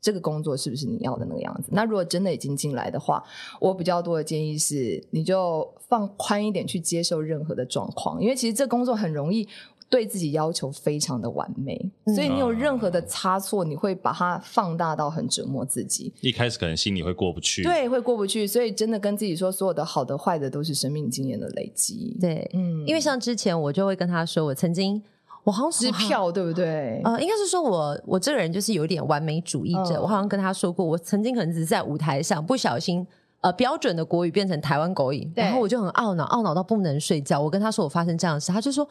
[0.00, 1.68] 这个工作是不是你要的那个样子？
[1.72, 3.22] 那如果真的已经进来的话，
[3.60, 9.46] 我比较多的建议是，你就放宽一点去接受任何的状况，因为其实这工作很容易
[9.88, 16.12] 对自己要求非常的完美，嗯、所以你有任何的差错，你会把它放大到很折磨自己。
[16.20, 22.16] 一开始可能心里会过不去，对，会过不去，所以真的跟自己说，所有的好的坏的都是生命经验的累积。
[22.20, 25.02] 对，嗯，因为像之前我就会跟他说，我曾经。
[25.44, 27.00] 我好像支票对不对？
[27.04, 29.96] 呃，应该是说我我这个人就是有点完美主义者。
[29.96, 33.06] 嗯、我好像跟他说过，我曾经可能只是在舞台上不小心，
[33.40, 37.40] 呃，标准的国语变成台湾国语，然后我就很懊恼，懊恼到不能睡觉。
[37.40, 38.88] 我跟他说我发生这样的事，他就说。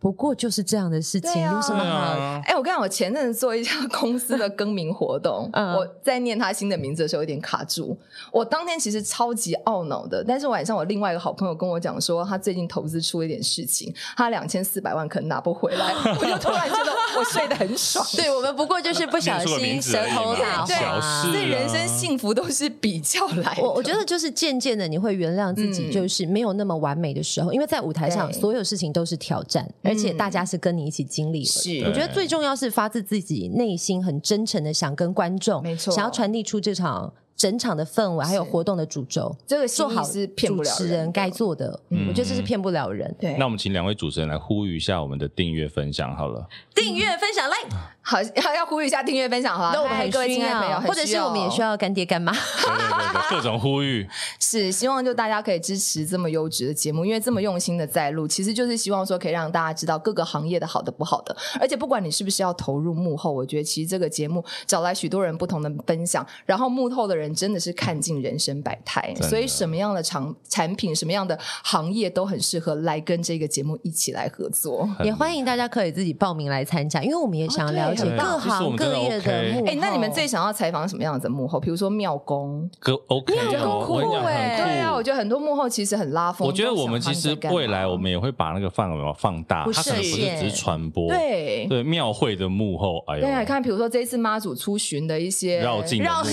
[0.00, 2.14] 不过就是这样的事情，啊、有什么好？
[2.46, 7.94] 哎、欸，我跟你讲，我前阵子做一家 公司的更名活动，嗯、我在念他新的名字的时候有点卡住。
[8.32, 15.92] 我当天其实超级懊恼的，但是晚上我另外一个好朋友跟我讲说，他最近投资出了一点事情，他两千四百万可能拿不回来。
[16.18, 18.02] 我就突然觉得我睡得很爽。
[18.16, 23.62] 对，我们不过就是不小心舌头打滑，所以人生幸福都是比较来的。
[23.62, 29.68] 我我觉得就是渐渐的你会原谅自己，就是没有那么完美的时候，嗯、因为在舞台上所有事情都是挑战。
[29.90, 31.80] 而且大家是跟你一起经历，是。
[31.80, 37.12] 我觉得最重要是发自自己内心很真诚的想跟观众，没错，想要传递出这场。
[37.40, 41.80] 整场的氛围还有活动的主轴，这个做好是骗不了人该做的。
[41.88, 43.16] 嗯，我觉得这是骗不了人。
[43.18, 46.46] 对，那我们请两位主持人来呼吁一下我们的订阅分享好了。
[46.74, 47.56] 订阅分享来，
[48.02, 49.72] 好，要要呼吁一下订阅分享好了。
[49.72, 54.06] 那我们还各位亲爱的朋友，或者是我们也需要干爹干妈，对对对对，各种呼吁。
[54.38, 61.34] 是希望就大家可以支持这么优质的节目，因为这么用心的在录，其实就是希望说可以让大家知道各个行业的好的不好的。
[61.58, 68.20] 而且不管你是不是要投入幕后，我觉得其实这个节目找来许多人不同的分享，然后幕后的人真的是看尽。
[68.20, 74.86] 人生百态，所以什么样的产产品，什么样的行业都很适合来跟这个节目一起来合作。
[75.02, 79.66] 也欢迎大家可以自己报名来参加，因为我们也想要了解各行各业的幕后。
[79.66, 81.58] 哎、欸，那你们最想要采访什么样子的幕后？
[81.58, 86.46] 比如说庙公，哥 OK，很酷哎、欸，对啊，我觉得很多幕后其实很拉风。
[86.46, 96.24] 我觉得我们其实未来我们也会把那个范围放大，它可能不是只是传播，对对，庙会的幕后，哎呦，对，看比如说这一次妈祖出巡的一些绕境的幕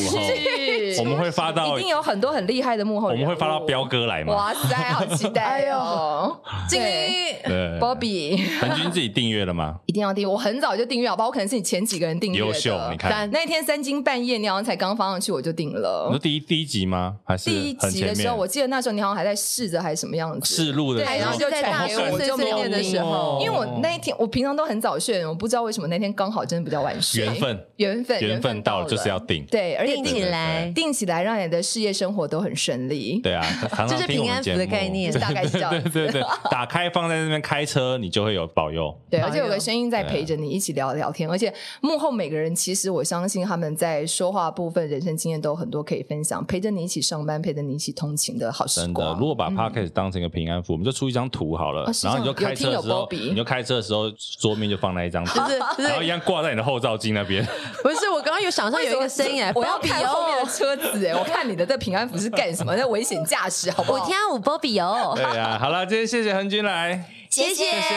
[0.95, 1.77] 后，我们会发到。
[1.77, 4.33] 一定有很多很厉害的幕后，我们会发到彪哥来吗？
[4.33, 6.37] 哇塞，好期待哦！
[6.69, 7.35] 静瑜、
[7.79, 9.75] Bobby，恒君自己订阅了吗？
[9.85, 11.25] 一定要订阅，我很早就订阅，好吧？
[11.25, 12.45] 我可能是你前几个人订阅的。
[12.45, 16.07] 优秀，你看那天三更半夜，你好像才刚放上去，我就订了。
[16.07, 17.15] 你说第一第一集吗？
[17.25, 18.35] 还是第一集的时候？
[18.35, 20.55] 我记得那时候你好像还在试着，还是什么样子？
[20.55, 23.39] 试录的，对，然后就传给我，就没念的时候。
[23.41, 27.25] 因为我那一天，我平常都很早睡，我不知道为什么那天刚好真的比较晚睡。
[27.25, 29.45] 缘分，缘分，缘分到了就是要订。
[29.45, 30.71] 对，而且订起来。
[30.77, 33.19] 来，定起来，让你的事业生活都很顺利。
[33.21, 35.71] 对啊， 常常这是平安符的概念，大概是这样。
[35.71, 36.21] 对 对对，
[36.51, 38.95] 打开放在那边开车，你就会有保佑。
[39.09, 48.85] 对，而且有个声音在陪着你一起聊聊天，而且幕后每个人其实我相信他们在说话部分人生经验都有很多可以分享，陪着你一起上班，陪着你一起通勤的好时光。
[48.87, 55.39] 真的，如果把 Podcast 当成一个平安符，我们就出一张图好了，然后你就开车的时候，你就开车的时候桌面就放那一张图，
[55.77, 57.43] 然后一样挂在你的后照镜那边。
[57.81, 62.75] 不是，我刚刚有想象有一个声音哎，我要看后面的车车子哎，我看你的这平安符是干什么？
[62.75, 64.03] 这危险驾驶，好不好？
[64.03, 65.13] 五天五波比哦。
[65.15, 67.89] 对啊，好了，今天谢谢恒君来，谢谢，谢谢，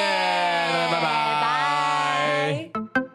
[0.90, 1.00] 拜拜
[1.42, 3.09] 拜。